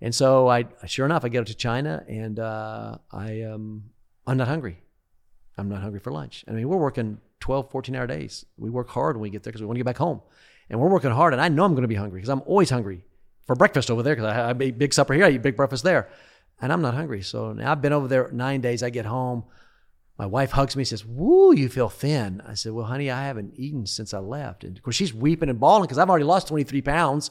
And 0.00 0.14
so 0.14 0.48
I, 0.48 0.64
sure 0.86 1.04
enough, 1.04 1.24
I 1.24 1.28
get 1.28 1.40
up 1.40 1.46
to 1.46 1.54
China 1.54 2.02
and 2.08 2.38
uh, 2.38 2.96
I, 3.12 3.42
um, 3.42 3.84
I'm 4.26 4.38
not 4.38 4.48
hungry. 4.48 4.80
I'm 5.58 5.68
not 5.68 5.82
hungry 5.82 6.00
for 6.00 6.12
lunch. 6.12 6.46
I 6.48 6.52
mean, 6.52 6.66
we're 6.66 6.78
working 6.78 7.18
12, 7.40 7.70
14 7.70 7.94
hour 7.94 8.06
days. 8.06 8.46
We 8.56 8.70
work 8.70 8.88
hard 8.88 9.16
when 9.16 9.22
we 9.22 9.30
get 9.30 9.42
there 9.42 9.52
because 9.52 9.60
we 9.60 9.66
want 9.66 9.76
to 9.76 9.80
get 9.80 9.86
back 9.86 9.98
home. 9.98 10.22
And 10.70 10.80
we're 10.80 10.88
working 10.88 11.10
hard, 11.10 11.34
and 11.34 11.42
I 11.42 11.48
know 11.50 11.64
I'm 11.64 11.72
going 11.72 11.82
to 11.82 11.88
be 11.88 11.94
hungry 11.94 12.20
because 12.20 12.30
I'm 12.30 12.40
always 12.46 12.70
hungry 12.70 13.04
for 13.46 13.54
breakfast 13.56 13.90
over 13.90 14.02
there 14.02 14.14
because 14.16 14.30
I, 14.30 14.62
eat 14.62 14.78
big 14.78 14.94
supper 14.94 15.14
here, 15.14 15.24
I 15.24 15.30
eat 15.30 15.42
big 15.42 15.56
breakfast 15.56 15.84
there, 15.84 16.08
and 16.60 16.72
I'm 16.72 16.82
not 16.82 16.94
hungry. 16.94 17.22
So 17.22 17.52
now 17.52 17.72
I've 17.72 17.82
been 17.82 17.92
over 17.92 18.08
there 18.08 18.30
nine 18.32 18.60
days. 18.60 18.82
I 18.82 18.90
get 18.90 19.06
home, 19.06 19.44
my 20.18 20.26
wife 20.26 20.52
hugs 20.52 20.76
me, 20.76 20.84
says, 20.84 21.04
"Woo, 21.04 21.54
you 21.54 21.68
feel 21.68 21.88
thin." 21.88 22.40
I 22.46 22.54
said, 22.54 22.72
"Well, 22.72 22.86
honey, 22.86 23.10
I 23.10 23.24
haven't 23.24 23.54
eaten 23.56 23.86
since 23.86 24.14
I 24.14 24.18
left," 24.18 24.64
and 24.64 24.76
of 24.76 24.82
course 24.82 24.96
she's 24.96 25.12
weeping 25.12 25.48
and 25.48 25.58
bawling 25.58 25.84
because 25.84 25.98
I've 25.98 26.08
already 26.08 26.24
lost 26.24 26.48
23 26.48 26.82
pounds. 26.82 27.30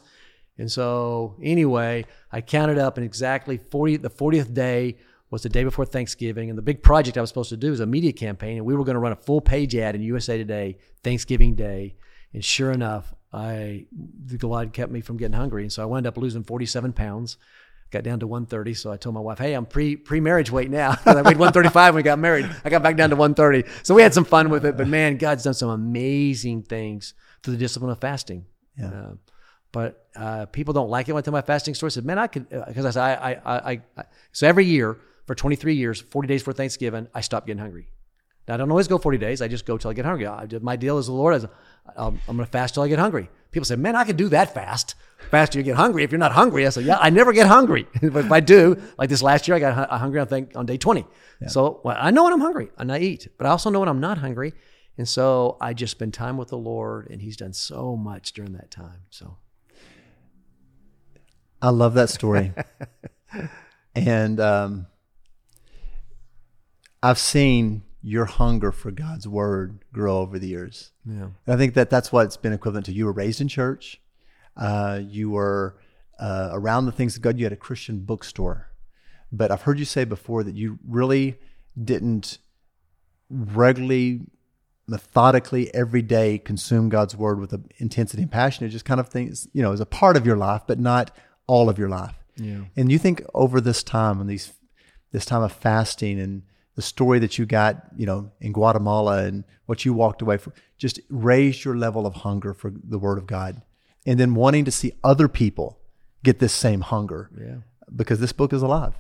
And 0.57 0.71
so 0.71 1.35
anyway, 1.41 2.05
I 2.31 2.41
counted 2.41 2.77
up, 2.77 2.97
and 2.97 3.05
exactly 3.05 3.57
40 3.57 3.97
the 3.97 4.09
40th 4.09 4.53
day 4.53 4.97
was 5.31 5.41
the 5.41 5.49
day 5.49 5.63
before 5.63 5.85
Thanksgiving, 5.85 6.49
and 6.49 6.57
the 6.57 6.61
big 6.61 6.83
project 6.83 7.17
I 7.17 7.21
was 7.21 7.29
supposed 7.29 7.49
to 7.49 7.57
do 7.57 7.71
was 7.71 7.79
a 7.79 7.87
media 7.87 8.13
campaign, 8.13 8.57
and 8.57 8.65
we 8.65 8.75
were 8.75 8.83
going 8.83 8.95
to 8.95 8.99
run 8.99 9.13
a 9.13 9.15
full 9.15 9.41
page 9.41 9.75
ad 9.75 9.95
in 9.95 10.01
USA 10.01 10.37
Today 10.37 10.77
Thanksgiving 11.03 11.55
Day. 11.55 11.95
And 12.33 12.43
sure 12.43 12.71
enough, 12.71 13.13
I 13.33 13.85
the 14.25 14.37
God 14.37 14.73
kept 14.73 14.91
me 14.91 15.01
from 15.01 15.17
getting 15.17 15.33
hungry, 15.35 15.63
and 15.63 15.73
so 15.73 15.81
I 15.81 15.85
wound 15.85 16.05
up 16.05 16.17
losing 16.17 16.43
47 16.43 16.93
pounds. 16.93 17.37
Got 17.89 18.03
down 18.03 18.19
to 18.21 18.27
130, 18.27 18.73
so 18.73 18.91
I 18.91 18.97
told 18.97 19.13
my 19.13 19.21
wife, 19.21 19.37
"Hey, 19.37 19.53
I'm 19.53 19.65
pre 19.65 19.95
pre 19.95 20.19
marriage 20.19 20.51
weight 20.51 20.69
now." 20.71 20.97
I 21.05 21.21
weighed 21.21 21.37
135 21.37 21.93
when 21.93 21.99
we 21.99 22.03
got 22.03 22.17
married. 22.19 22.49
I 22.63 22.69
got 22.69 22.81
back 22.81 22.95
down 22.95 23.09
to 23.11 23.15
130, 23.15 23.69
so 23.83 23.93
we 23.93 24.01
had 24.01 24.13
some 24.13 24.25
fun 24.25 24.49
with 24.49 24.65
it. 24.65 24.77
But 24.77 24.87
man, 24.87 25.17
God's 25.17 25.43
done 25.43 25.53
some 25.53 25.69
amazing 25.69 26.63
things 26.63 27.13
through 27.43 27.53
the 27.53 27.59
discipline 27.59 27.91
of 27.91 27.99
fasting. 27.99 28.45
Yeah. 28.77 28.87
Uh, 28.87 29.13
but 29.71 30.07
uh, 30.15 30.45
people 30.47 30.73
don't 30.73 30.89
like 30.89 31.09
it 31.09 31.13
when 31.13 31.21
I 31.21 31.23
tell 31.23 31.33
my 31.33 31.41
fasting 31.41 31.75
story. 31.75 31.89
I 31.89 31.91
said, 31.91 32.05
"Man, 32.05 32.17
I 32.17 32.27
could," 32.27 32.49
because 32.49 32.85
uh, 32.85 32.87
I 32.87 32.91
said, 32.91 33.03
I, 33.03 33.33
I, 33.45 33.71
I, 33.71 33.81
I, 33.97 34.03
so 34.31 34.47
every 34.47 34.65
year 34.65 34.97
for 35.25 35.35
23 35.35 35.75
years, 35.75 36.01
40 36.01 36.27
days 36.27 36.41
before 36.41 36.53
Thanksgiving, 36.53 37.07
I 37.13 37.21
stopped 37.21 37.47
getting 37.47 37.61
hungry. 37.61 37.89
Now, 38.47 38.55
I 38.55 38.57
don't 38.57 38.69
always 38.69 38.87
go 38.87 38.97
40 38.97 39.17
days. 39.17 39.41
I 39.41 39.47
just 39.47 39.65
go 39.65 39.77
till 39.77 39.91
I 39.91 39.93
get 39.93 40.05
hungry. 40.05 40.27
I, 40.27 40.45
my 40.61 40.75
deal 40.75 40.97
is 40.97 41.05
the 41.07 41.13
Lord. 41.13 41.35
Is, 41.35 41.45
I'm, 41.95 42.19
I'm 42.27 42.35
going 42.35 42.45
to 42.45 42.51
fast 42.51 42.73
till 42.73 42.83
I 42.83 42.87
get 42.87 42.99
hungry. 42.99 43.29
People 43.51 43.65
say, 43.65 43.75
man, 43.75 43.95
I 43.95 44.03
can 44.03 44.15
do 44.15 44.29
that 44.29 44.53
fast. 44.53 44.95
Fast 45.31 45.55
you 45.55 45.63
get 45.63 45.75
hungry. 45.75 46.03
If 46.03 46.11
you're 46.11 46.19
not 46.19 46.33
hungry, 46.33 46.65
I 46.65 46.69
say, 46.69 46.81
yeah, 46.81 46.97
I 46.99 47.09
never 47.09 47.31
get 47.31 47.47
hungry. 47.47 47.87
but 48.01 48.25
if 48.25 48.31
I 48.31 48.39
do, 48.39 48.81
like 48.97 49.09
this 49.09 49.23
last 49.23 49.47
year, 49.47 49.55
I 49.55 49.59
got 49.59 49.89
hungry, 49.89 50.19
I 50.19 50.25
think, 50.25 50.55
on 50.55 50.65
day 50.65 50.77
20. 50.77 51.05
Yeah. 51.41 51.47
So 51.47 51.79
well, 51.83 51.95
I 51.97 52.11
know 52.11 52.25
when 52.25 52.33
I'm 52.33 52.41
hungry 52.41 52.69
and 52.77 52.91
I 52.91 52.99
eat, 52.99 53.27
but 53.37 53.47
I 53.47 53.51
also 53.51 53.69
know 53.69 53.79
when 53.79 53.89
I'm 53.89 54.01
not 54.01 54.17
hungry. 54.17 54.53
And 54.97 55.07
so 55.07 55.57
I 55.59 55.73
just 55.73 55.91
spend 55.91 56.13
time 56.13 56.37
with 56.37 56.49
the 56.49 56.57
Lord, 56.57 57.07
and 57.09 57.21
He's 57.21 57.37
done 57.37 57.53
so 57.53 57.95
much 57.95 58.33
during 58.33 58.53
that 58.53 58.69
time. 58.69 59.05
So 59.09 59.37
I 61.61 61.69
love 61.69 61.95
that 61.95 62.09
story. 62.09 62.53
and 63.95 64.39
um, 64.39 64.87
I've 67.01 67.17
seen 67.17 67.83
your 68.03 68.25
hunger 68.25 68.71
for 68.71 68.91
God's 68.91 69.27
word 69.27 69.79
grow 69.93 70.17
over 70.17 70.37
the 70.37 70.49
years. 70.49 70.91
Yeah. 71.05 71.29
And 71.45 71.55
I 71.55 71.55
think 71.55 71.73
that 71.75 71.89
that's 71.89 72.11
what's 72.11 72.35
been 72.35 72.51
equivalent 72.51 72.85
to 72.87 72.93
you 72.93 73.05
were 73.05 73.13
raised 73.13 73.39
in 73.39 73.47
church. 73.47 74.01
Uh, 74.57 74.99
you 75.01 75.29
were 75.31 75.77
uh, 76.19 76.49
around 76.51 76.85
the 76.85 76.91
things 76.91 77.15
of 77.15 77.21
God. 77.21 77.39
You 77.39 77.45
had 77.45 77.53
a 77.53 77.57
Christian 77.57 77.99
bookstore. 77.99 78.69
But 79.31 79.51
I've 79.51 79.61
heard 79.61 79.79
you 79.79 79.85
say 79.85 80.03
before 80.03 80.43
that 80.43 80.53
you 80.53 80.77
really 80.87 81.39
didn't 81.81 82.39
regularly, 83.29 84.21
methodically, 84.85 85.73
every 85.73 86.01
day 86.01 86.37
consume 86.37 86.89
God's 86.89 87.15
word 87.15 87.39
with 87.39 87.53
intensity 87.77 88.23
and 88.23 88.31
passion. 88.31 88.65
It 88.65 88.69
just 88.69 88.85
kind 88.85 88.99
of 88.99 89.07
things, 89.07 89.47
you 89.53 89.63
know, 89.63 89.71
as 89.71 89.79
a 89.79 89.85
part 89.85 90.17
of 90.17 90.25
your 90.25 90.37
life, 90.37 90.63
but 90.67 90.77
not 90.77 91.15
all 91.47 91.69
of 91.69 91.79
your 91.79 91.89
life. 91.89 92.15
Yeah. 92.35 92.65
And 92.75 92.91
you 92.91 92.99
think 92.99 93.23
over 93.33 93.61
this 93.61 93.81
time 93.81 94.19
and 94.19 94.29
these 94.29 94.53
this 95.11 95.25
time 95.25 95.43
of 95.43 95.53
fasting 95.53 96.19
and 96.19 96.43
the 96.75 96.81
story 96.81 97.19
that 97.19 97.37
you 97.37 97.45
got, 97.45 97.85
you 97.95 98.05
know, 98.05 98.31
in 98.41 98.51
Guatemala 98.51 99.23
and 99.23 99.43
what 99.65 99.85
you 99.85 99.93
walked 99.93 100.21
away 100.21 100.37
from, 100.37 100.53
just 100.77 100.99
raised 101.09 101.63
your 101.63 101.75
level 101.75 102.05
of 102.05 102.15
hunger 102.15 102.53
for 102.53 102.71
the 102.71 102.99
Word 102.99 103.17
of 103.17 103.27
God, 103.27 103.61
and 104.05 104.19
then 104.19 104.35
wanting 104.35 104.65
to 104.65 104.71
see 104.71 104.93
other 105.03 105.27
people 105.27 105.79
get 106.23 106.39
this 106.39 106.53
same 106.53 106.81
hunger. 106.81 107.29
Yeah. 107.39 107.55
Because 107.95 108.19
this 108.19 108.31
book 108.31 108.53
is 108.53 108.61
alive. 108.61 108.95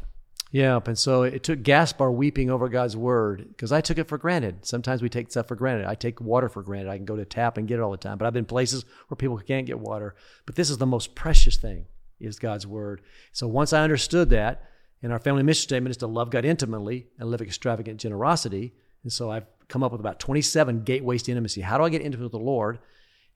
Yeah, 0.51 0.79
and 0.85 0.99
so 0.99 1.23
it 1.23 1.41
took 1.41 1.63
Gaspar 1.63 2.11
weeping 2.11 2.51
over 2.51 2.69
God's 2.69 2.95
word 2.95 3.47
because 3.47 3.71
I 3.71 3.81
took 3.81 3.97
it 3.97 4.07
for 4.07 4.19
granted. 4.19 4.67
Sometimes 4.67 5.01
we 5.01 5.09
take 5.09 5.31
stuff 5.31 5.47
for 5.47 5.55
granted. 5.55 5.87
I 5.87 5.95
take 5.95 6.21
water 6.21 6.47
for 6.47 6.61
granted. 6.61 6.91
I 6.91 6.97
can 6.97 7.05
go 7.05 7.15
to 7.15 7.25
tap 7.25 7.57
and 7.57 7.67
get 7.67 7.79
it 7.79 7.81
all 7.81 7.89
the 7.89 7.97
time, 7.97 8.19
but 8.19 8.27
I've 8.27 8.33
been 8.33 8.45
places 8.45 8.85
where 9.07 9.15
people 9.15 9.35
can't 9.39 9.65
get 9.65 9.79
water. 9.79 10.13
But 10.45 10.55
this 10.55 10.69
is 10.69 10.77
the 10.77 10.85
most 10.85 11.15
precious 11.15 11.57
thing 11.57 11.85
is 12.19 12.37
God's 12.37 12.67
word. 12.67 13.01
So 13.31 13.47
once 13.47 13.73
I 13.73 13.81
understood 13.81 14.29
that, 14.29 14.61
and 15.03 15.11
our 15.11 15.19
family 15.19 15.43
mission 15.43 15.63
statement 15.63 15.91
is 15.91 15.97
to 15.97 16.07
love 16.07 16.31
God 16.31 16.45
intimately 16.45 17.07
and 17.19 17.29
live 17.29 17.41
extravagant 17.41 17.99
generosity. 17.99 18.73
And 19.03 19.11
so 19.11 19.29
I've 19.29 19.45
come 19.67 19.83
up 19.83 19.91
with 19.91 19.99
about 19.99 20.19
27 20.19 20.83
gateways 20.83 21.23
to 21.23 21.31
intimacy. 21.31 21.61
How 21.61 21.77
do 21.77 21.83
I 21.83 21.89
get 21.89 22.01
intimate 22.01 22.23
with 22.23 22.31
the 22.31 22.39
Lord? 22.39 22.79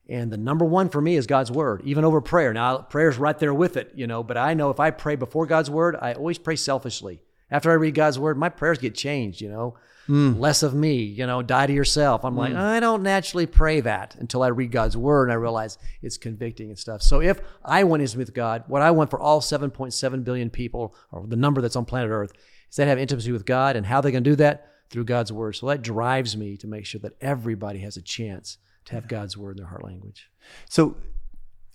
And 0.08 0.32
the 0.32 0.38
number 0.38 0.64
one 0.64 0.88
for 0.88 1.02
me 1.02 1.16
is 1.16 1.26
God's 1.26 1.50
word, 1.50 1.82
even 1.84 2.04
over 2.04 2.22
prayer. 2.22 2.54
Now, 2.54 2.78
prayer's 2.78 3.18
right 3.18 3.38
there 3.38 3.52
with 3.52 3.76
it, 3.76 3.92
you 3.94 4.06
know, 4.06 4.22
but 4.22 4.38
I 4.38 4.54
know 4.54 4.70
if 4.70 4.80
I 4.80 4.90
pray 4.90 5.16
before 5.16 5.44
God's 5.44 5.68
word, 5.68 5.96
I 6.00 6.14
always 6.14 6.38
pray 6.38 6.56
selfishly. 6.56 7.20
After 7.50 7.70
I 7.70 7.74
read 7.74 7.94
God's 7.94 8.18
word, 8.18 8.36
my 8.36 8.48
prayers 8.48 8.78
get 8.78 8.94
changed, 8.94 9.40
you 9.40 9.48
know. 9.48 9.76
Mm. 10.08 10.38
Less 10.38 10.62
of 10.62 10.72
me, 10.72 11.02
you 11.02 11.26
know, 11.26 11.42
die 11.42 11.66
to 11.66 11.72
yourself. 11.72 12.24
I'm 12.24 12.34
mm. 12.34 12.38
like, 12.38 12.54
I 12.54 12.80
don't 12.80 13.02
naturally 13.02 13.46
pray 13.46 13.80
that 13.80 14.16
until 14.18 14.42
I 14.42 14.48
read 14.48 14.72
God's 14.72 14.96
word 14.96 15.24
and 15.24 15.32
I 15.32 15.36
realize 15.36 15.76
it's 16.00 16.16
convicting 16.16 16.70
and 16.70 16.78
stuff. 16.78 17.02
So 17.02 17.20
if 17.20 17.40
I 17.62 17.84
want 17.84 18.00
intimacy 18.00 18.18
with 18.18 18.34
God, 18.34 18.64
what 18.68 18.80
I 18.80 18.90
want 18.90 19.10
for 19.10 19.20
all 19.20 19.40
7.7 19.42 20.24
billion 20.24 20.48
people, 20.48 20.94
or 21.12 21.26
the 21.26 21.36
number 21.36 21.60
that's 21.60 21.76
on 21.76 21.84
planet 21.84 22.10
Earth, 22.10 22.32
is 22.70 22.76
they 22.76 22.86
have 22.86 22.98
intimacy 22.98 23.32
with 23.32 23.44
God. 23.44 23.76
And 23.76 23.84
how 23.84 24.00
they 24.00 24.12
can 24.12 24.22
do 24.22 24.34
that? 24.36 24.72
Through 24.88 25.04
God's 25.04 25.30
word. 25.30 25.56
So 25.56 25.66
that 25.66 25.82
drives 25.82 26.34
me 26.34 26.56
to 26.56 26.66
make 26.66 26.86
sure 26.86 27.00
that 27.02 27.12
everybody 27.20 27.80
has 27.80 27.98
a 27.98 28.02
chance 28.02 28.56
to 28.86 28.94
have 28.94 29.06
God's 29.06 29.36
word 29.36 29.52
in 29.52 29.56
their 29.58 29.68
heart 29.68 29.84
language. 29.84 30.30
So 30.70 30.96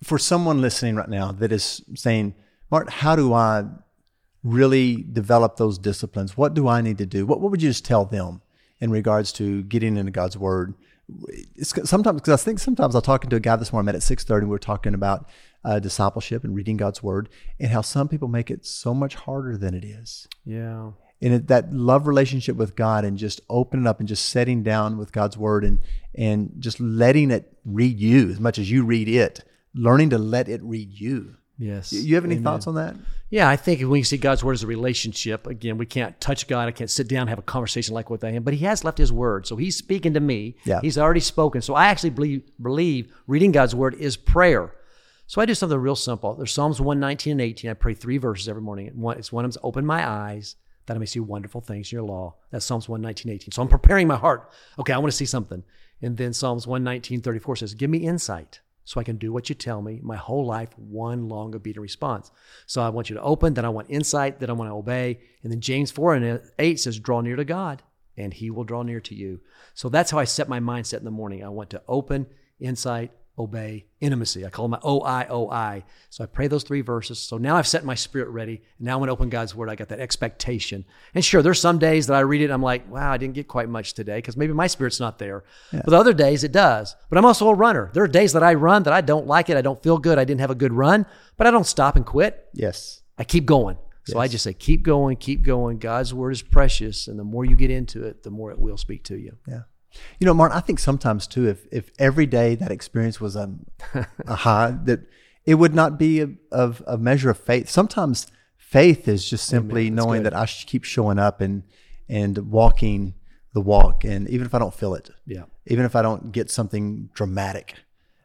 for 0.02 0.18
someone 0.18 0.62
listening 0.62 0.96
right 0.96 1.08
now 1.08 1.32
that 1.34 1.52
is 1.52 1.84
saying, 1.94 2.34
Mark, 2.72 2.90
how 2.90 3.16
do 3.16 3.32
I 3.34 3.66
really 4.44 5.04
develop 5.04 5.56
those 5.58 5.78
disciplines? 5.78 6.38
What 6.38 6.54
do 6.54 6.68
I 6.68 6.82
need 6.82 6.98
to 6.98 7.06
do? 7.06 7.26
What, 7.26 7.40
what 7.40 7.52
would 7.52 7.62
you 7.62 7.70
just 7.70 7.86
tell 7.86 8.06
them 8.06 8.42
in 8.80 8.92
regards 8.92 9.32
to 9.34 9.64
getting 9.64 9.98
into 9.98 10.12
God's 10.12 10.38
word? 10.38 10.74
It's 11.56 11.74
sometimes 11.90 12.22
because 12.22 12.42
I 12.42 12.44
think 12.44 12.60
sometimes 12.60 12.96
I 12.96 13.00
was 13.00 13.06
talking 13.06 13.30
to 13.30 13.36
a 13.36 13.40
guy 13.40 13.56
this 13.58 13.74
morning 13.74 13.90
I 13.90 13.92
met 13.92 13.96
at 13.96 14.04
six 14.04 14.24
thirty. 14.24 14.46
We 14.46 14.52
were 14.52 14.58
talking 14.58 14.94
about 14.94 15.28
uh, 15.66 15.80
discipleship 15.80 16.46
and 16.46 16.56
reading 16.56 16.78
God's 16.78 17.04
word, 17.04 17.28
and 17.60 17.70
how 17.70 17.82
some 17.82 18.08
people 18.08 18.30
make 18.30 18.50
it 18.50 18.66
so 18.66 18.94
much 18.94 19.16
harder 19.16 19.58
than 19.58 19.74
it 19.74 19.84
is. 19.84 20.30
Yeah, 20.46 20.92
and 21.22 21.34
it, 21.34 21.48
that 21.48 21.74
love 21.74 22.08
relationship 22.08 22.56
with 22.56 22.78
God, 22.78 23.04
and 23.04 23.18
just 23.18 23.42
opening 23.50 23.86
up 23.86 24.00
and 24.00 24.08
just 24.08 24.28
setting 24.28 24.64
down 24.64 24.98
with 24.98 25.12
God's 25.12 25.38
word, 25.38 25.66
and 25.66 25.80
and 26.16 26.54
just 26.60 26.80
letting 26.80 27.32
it 27.32 27.52
read 27.66 28.00
you 28.00 28.30
as 28.30 28.40
much 28.40 28.58
as 28.58 28.72
you 28.72 28.86
read 28.86 29.10
it. 29.10 29.44
Learning 29.76 30.10
to 30.10 30.18
let 30.18 30.48
it 30.48 30.64
read 30.64 30.94
you. 30.94 31.36
Yes. 31.58 31.94
You 31.94 32.16
have 32.16 32.26
any 32.26 32.36
Amen. 32.36 32.44
thoughts 32.44 32.68
on 32.68 32.76
that? 32.76 32.96
Yeah, 33.30 33.48
I 33.48 33.56
think 33.56 33.82
when 33.82 33.98
you 33.98 34.04
see 34.04 34.18
God's 34.18 34.44
word 34.44 34.54
as 34.54 34.64
a 34.64 34.68
relationship, 34.68 35.48
again, 35.48 35.78
we 35.78 35.86
can't 35.86 36.20
touch 36.20 36.48
God. 36.48 36.68
I 36.68 36.72
can't 36.72 36.90
sit 36.90 37.08
down 37.08 37.22
and 37.22 37.30
have 37.30 37.40
a 37.40 37.44
conversation 37.44 37.94
like 37.94 38.10
with 38.10 38.24
him, 38.24 38.44
but 38.44 38.54
he 38.54 38.66
has 38.66 38.84
left 38.84 38.98
his 38.98 39.12
word. 39.12 39.48
So 39.48 39.56
he's 39.56 39.76
speaking 39.78 40.14
to 40.14 40.20
me. 40.20 40.56
Yeah. 40.66 40.82
He's 40.82 40.98
already 40.98 41.20
spoken. 41.20 41.62
So 41.62 41.76
I 41.76 41.88
actually 41.88 42.10
believe, 42.12 42.44
believe 42.62 43.14
reading 43.28 43.52
God's 43.52 43.76
word 43.76 43.96
is 43.96 44.18
prayer. 44.18 44.74
So 45.28 45.42
I 45.42 45.46
do 45.46 45.56
something 45.56 45.78
real 45.78 45.96
simple. 45.96 46.36
There's 46.36 46.52
Psalms 46.52 46.82
119 46.82 47.32
and 47.32 47.42
18. 47.42 47.72
I 47.72 47.74
pray 47.76 47.94
three 47.94 48.18
verses 48.18 48.50
every 48.50 48.62
morning. 48.62 48.92
It's 49.18 49.32
one 49.32 49.46
of 49.46 49.54
them 49.54 49.62
open 49.64 49.86
my 49.86 50.08
eyes 50.08 50.56
that 50.86 50.96
I 50.96 51.00
may 51.00 51.06
see 51.06 51.20
wonderful 51.20 51.62
things 51.62 51.92
in 51.92 51.96
your 51.98 52.06
law. 52.06 52.36
That's 52.52 52.66
Psalms 52.66 52.90
119, 52.90 53.32
18. 53.32 53.52
So 53.52 53.62
I'm 53.62 53.68
preparing 53.68 54.08
my 54.08 54.18
heart. 54.18 54.52
Okay, 54.78 54.92
I 54.92 54.98
want 54.98 55.12
to 55.12 55.18
see 55.18 55.26
something. 55.26 55.64
And 56.02 56.18
then 56.18 56.34
Psalms 56.34 56.68
119, 56.68 57.22
34 57.22 57.56
says, 57.58 57.74
Give 57.74 57.90
me 57.90 58.00
insight 58.00 58.60
so 58.86 59.00
I 59.00 59.04
can 59.04 59.18
do 59.18 59.32
what 59.32 59.50
you 59.50 59.56
tell 59.56 59.82
me 59.82 60.00
my 60.04 60.18
whole 60.18 60.46
life, 60.46 60.70
one 60.78 61.30
long 61.30 61.56
obedient 61.56 61.82
response. 61.82 62.32
So 62.66 62.82
I 62.82 62.90
want 62.90 63.10
you 63.10 63.16
to 63.16 63.22
open, 63.22 63.54
then 63.54 63.66
I 63.66 63.70
want 63.70 63.90
insight, 63.90 64.40
then 64.40 64.50
I 64.50 64.54
want 64.54 64.70
to 64.70 64.76
obey. 64.76 65.20
And 65.42 65.52
then 65.52 65.62
James 65.62 65.92
4 65.92 66.16
and 66.16 66.42
8 66.60 66.80
says, 66.80 67.00
draw 67.00 67.22
near 67.22 67.36
to 67.36 67.46
God 67.46 67.84
and 68.18 68.34
he 68.34 68.52
will 68.52 68.64
draw 68.64 68.84
near 68.84 69.00
to 69.02 69.16
you. 69.16 69.40
So 69.74 69.90
that's 69.90 70.12
how 70.12 70.20
I 70.20 70.26
set 70.26 70.50
my 70.50 70.60
mindset 70.60 71.00
in 71.00 71.06
the 71.06 71.12
morning. 71.12 71.44
I 71.44 71.50
want 71.50 71.70
to 71.72 71.82
open, 71.88 72.28
insight, 72.60 73.12
obey, 73.38 73.86
intimacy. 74.00 74.46
I 74.46 74.50
call 74.50 74.68
them 74.68 74.80
my 74.80 74.88
OI, 74.88 75.84
So 76.10 76.24
I 76.24 76.28
pray 76.28 76.48
those 76.48 76.64
three 76.64 76.82
verses. 76.82 77.18
So 77.18 77.38
now 77.38 77.56
I've 77.56 77.68
set 77.68 77.84
my 77.84 77.96
spirit 77.96 78.30
ready. 78.30 78.62
Now 78.80 79.00
when 79.00 79.10
I 79.10 79.12
open 79.12 79.30
God's 79.30 79.56
word, 79.56 79.70
I 79.70 79.76
got 79.76 79.90
that 79.90 80.00
expectation. 80.00 80.86
And 81.16 81.26
sure, 81.26 81.42
there's 81.42 81.60
some 81.60 81.80
days 81.80 82.08
that 82.08 82.16
I 82.16 82.20
read 82.20 82.42
it, 82.42 82.52
I'm 82.52 82.62
like, 82.62 82.90
wow, 82.92 83.12
I 83.12 83.18
didn't 83.18 83.34
get 83.34 83.48
quite 83.48 83.70
much 83.70 83.94
today 83.94 84.18
because 84.18 84.38
maybe 84.38 84.54
my 84.54 84.68
spirit's 84.68 85.00
not 85.00 85.18
there. 85.18 85.44
Yeah. 85.72 85.82
But 85.84 85.94
other 85.96 86.14
days 86.14 86.44
it 86.44 86.52
does. 86.52 86.96
But 87.10 87.18
I'm 87.18 87.26
also 87.26 87.50
a 87.50 87.56
runner. 87.56 87.90
There 87.94 88.04
are 88.04 88.08
days 88.08 88.34
that 88.34 88.44
I 88.44 88.54
run 88.54 88.84
that 88.84 88.94
I 88.94 89.02
don't 89.02 89.26
like 89.26 89.50
it. 89.50 89.58
I 89.58 89.62
don't 89.62 89.82
feel 89.82 89.98
good. 89.98 90.20
I 90.20 90.26
didn't 90.26 90.42
have 90.42 90.52
a 90.52 90.56
good 90.56 90.74
run, 90.74 91.06
but 91.38 91.48
I 91.48 91.52
don't 91.52 91.66
stop 91.66 91.96
and 91.96 92.06
quit. 92.06 92.50
Yes. 92.54 93.02
I 93.18 93.24
keep 93.24 93.46
going. 93.46 93.78
So 94.06 94.18
yes. 94.18 94.24
I 94.24 94.28
just 94.28 94.44
say, 94.44 94.54
keep 94.54 94.84
going, 94.84 95.16
keep 95.16 95.44
going. 95.44 95.78
God's 95.80 96.14
word 96.14 96.32
is 96.32 96.42
precious. 96.42 97.08
And 97.08 97.18
the 97.18 97.24
more 97.24 97.46
you 97.46 97.56
get 97.56 97.72
into 97.72 98.04
it, 98.04 98.24
the 98.24 98.32
more 98.32 98.52
it 98.52 98.60
will 98.60 98.78
speak 98.78 99.06
to 99.06 99.16
you. 99.16 99.38
Yeah. 99.48 99.62
You 100.20 100.26
know, 100.26 100.34
Martin, 100.34 100.58
I 100.58 100.62
think 100.62 100.80
sometimes 100.80 101.28
too, 101.28 101.48
if 101.48 101.66
if 101.72 101.92
every 102.00 102.26
day 102.26 102.56
that 102.56 102.72
experience 102.72 103.20
was 103.22 103.36
um, 103.36 103.66
a, 103.94 104.08
a 104.28 104.36
high, 104.48 104.78
that 104.86 105.02
it 105.46 105.56
would 105.56 105.74
not 105.74 106.00
be 106.00 106.22
a, 106.22 106.30
of 106.52 106.84
a 106.88 106.98
measure 106.98 107.30
of 107.30 107.38
faith. 107.38 107.70
Sometimes 107.70 108.28
faith 108.58 109.08
is 109.08 109.30
just 109.30 109.46
simply 109.46 109.90
knowing 109.90 110.24
good. 110.24 110.32
that 110.32 110.38
I 110.38 110.46
should 110.46 110.68
keep 110.68 110.84
showing 110.84 111.20
up 111.20 111.42
and 111.42 111.64
and 112.10 112.38
walking 112.52 113.16
the 113.54 113.62
walk, 113.62 114.04
and 114.04 114.28
even 114.30 114.46
if 114.46 114.54
I 114.54 114.60
don't 114.60 114.74
feel 114.74 114.96
it, 114.96 115.10
yeah, 115.26 115.44
even 115.68 115.86
if 115.86 115.96
I 115.96 116.02
don't 116.02 116.32
get 116.32 116.50
something 116.50 117.10
dramatic, 117.14 117.76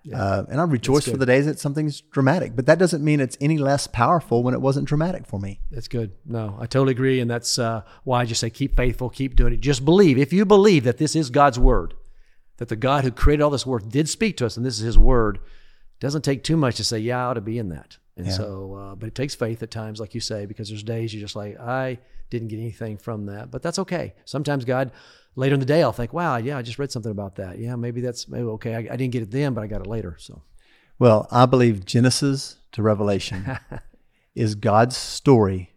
yeah. 0.09 0.23
Uh, 0.23 0.45
and 0.49 0.61
I 0.61 0.65
rejoice 0.65 1.07
for 1.07 1.17
the 1.17 1.27
days 1.27 1.47
that 1.47 1.59
something's 1.59 2.01
dramatic, 2.01 2.57
but 2.57 2.67
that 2.67 2.79
doesn't 2.79 3.05
mean 3.05 3.21
it's 3.21 3.37
any 3.41 3.59
less 3.59 3.87
powerful 3.87 4.43
when 4.43 4.55
it 4.55 4.61
wasn't 4.61 4.89
dramatic 4.89 5.27
for 5.27 5.39
me. 5.39 5.61
That's 5.71 5.89
good. 5.89 6.13
No, 6.25 6.57
I 6.59 6.67
totally 6.67 6.93
agree. 6.93 7.21
And 7.21 7.31
that's 7.31 7.59
uh, 7.59 7.83
why 8.05 8.23
I 8.23 8.25
just 8.25 8.41
say 8.41 8.51
keep 8.51 8.75
faithful, 8.77 9.11
keep 9.11 9.37
doing 9.37 9.53
it. 9.53 9.61
Just 9.61 9.85
believe. 9.85 10.17
If 10.17 10.33
you 10.33 10.45
believe 10.45 10.85
that 10.85 10.99
this 10.99 11.15
is 11.15 11.31
God's 11.31 11.59
word, 11.59 11.95
that 12.57 12.69
the 12.69 12.77
God 12.77 13.05
who 13.05 13.11
created 13.11 13.43
all 13.43 13.51
this 13.51 13.67
work 13.67 13.89
did 13.89 14.09
speak 14.09 14.37
to 14.39 14.47
us 14.47 14.57
and 14.57 14.65
this 14.65 14.79
is 14.79 14.85
his 14.85 14.99
word, 14.99 15.37
it 15.37 16.01
doesn't 16.01 16.23
take 16.23 16.43
too 16.43 16.57
much 16.57 16.77
to 16.77 16.85
say, 16.85 16.99
yeah, 16.99 17.19
I 17.19 17.31
ought 17.31 17.35
to 17.35 17.41
be 17.41 17.59
in 17.59 17.69
that. 17.69 17.99
And 18.17 18.27
yeah. 18.27 18.33
so, 18.33 18.75
uh, 18.75 18.95
but 18.95 19.07
it 19.09 19.15
takes 19.15 19.35
faith 19.35 19.63
at 19.63 19.71
times, 19.71 20.01
like 20.01 20.15
you 20.15 20.21
say, 20.21 20.47
because 20.47 20.69
there's 20.69 20.83
days 20.83 21.15
you're 21.15 21.21
just 21.21 21.37
like, 21.37 21.59
I 21.61 21.99
didn't 22.31 22.49
get 22.49 22.59
anything 22.59 22.97
from 22.97 23.27
that, 23.27 23.51
but 23.51 23.63
that's 23.63 23.79
okay. 23.79 24.15
Sometimes 24.25 24.65
God, 24.65 24.91
later 25.39 25.55
in 25.55 25.61
the 25.61 25.67
day, 25.67 25.83
I'll 25.83 25.93
think, 25.93 26.13
wow, 26.13 26.37
yeah, 26.37 26.59
I 26.59 26.63
just 26.63 26.79
read 26.79 26.91
something 26.91 27.13
about 27.13 27.37
that. 27.37 27.59
Yeah, 27.59 27.77
maybe 27.77 28.01
that's 28.01 28.29
maybe 28.29 28.45
okay. 28.45 28.75
I, 28.75 28.79
I 28.79 28.97
didn't 28.97 29.11
get 29.11 29.23
it 29.23 29.31
then, 29.31 29.55
but 29.55 29.63
I 29.63 29.67
got 29.69 29.81
it 29.81 29.87
later. 29.87 30.17
So, 30.19 30.43
well, 30.99 31.29
I 31.31 31.47
believe 31.47 31.87
Genesis 31.87 32.57
to 32.73 32.83
Revelation 32.83 33.59
is 34.35 34.57
God's 34.57 34.97
story 34.97 35.75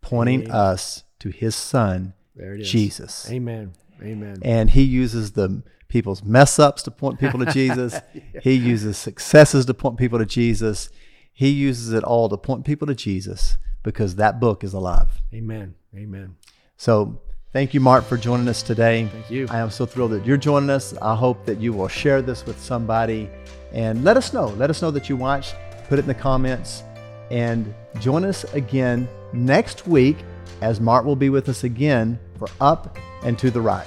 pointing 0.00 0.42
Amen. 0.42 0.52
us 0.52 1.04
to 1.20 1.30
His 1.30 1.54
Son, 1.54 2.14
Jesus. 2.60 3.30
Amen. 3.30 3.72
Amen. 4.02 4.38
And 4.42 4.70
He 4.70 4.82
uses 4.82 5.32
the 5.32 5.62
people's 5.86 6.24
mess 6.24 6.58
ups 6.58 6.82
to 6.82 6.90
point 6.90 7.20
people 7.20 7.38
to 7.38 7.46
Jesus. 7.52 7.94
yeah. 8.14 8.40
He 8.42 8.54
uses 8.54 8.98
successes 8.98 9.64
to 9.66 9.74
point 9.74 9.96
people 9.96 10.18
to 10.18 10.26
Jesus. 10.26 10.90
He 11.32 11.50
uses 11.50 11.92
it 11.92 12.02
all 12.02 12.28
to 12.28 12.36
point 12.36 12.64
people 12.64 12.88
to 12.88 12.94
Jesus 12.94 13.56
because 13.84 14.16
that 14.16 14.40
book 14.40 14.64
is 14.64 14.74
alive. 14.74 15.20
Amen. 15.32 15.76
Amen. 15.96 16.34
So 16.76 17.20
thank 17.54 17.72
you, 17.72 17.80
Mark, 17.80 18.04
for 18.04 18.18
joining 18.18 18.48
us 18.48 18.62
today. 18.62 19.08
Thank 19.10 19.30
you. 19.30 19.46
I 19.48 19.60
am 19.60 19.70
so 19.70 19.86
thrilled 19.86 20.10
that 20.10 20.26
you're 20.26 20.36
joining 20.36 20.68
us. 20.68 20.92
I 21.00 21.14
hope 21.14 21.46
that 21.46 21.58
you 21.58 21.72
will 21.72 21.88
share 21.88 22.20
this 22.20 22.44
with 22.44 22.60
somebody 22.60 23.30
and 23.72 24.04
let 24.04 24.18
us 24.18 24.34
know. 24.34 24.48
Let 24.48 24.68
us 24.68 24.82
know 24.82 24.90
that 24.90 25.08
you 25.08 25.16
watched. 25.16 25.54
Put 25.88 25.98
it 25.98 26.02
in 26.02 26.08
the 26.08 26.14
comments 26.14 26.82
and 27.30 27.72
join 28.00 28.24
us 28.24 28.44
again 28.52 29.08
next 29.32 29.86
week 29.86 30.18
as 30.60 30.80
Mark 30.80 31.06
will 31.06 31.16
be 31.16 31.30
with 31.30 31.48
us 31.48 31.64
again 31.64 32.18
for 32.38 32.48
Up 32.60 32.98
and 33.22 33.38
to 33.38 33.50
the 33.50 33.60
Right. 33.60 33.86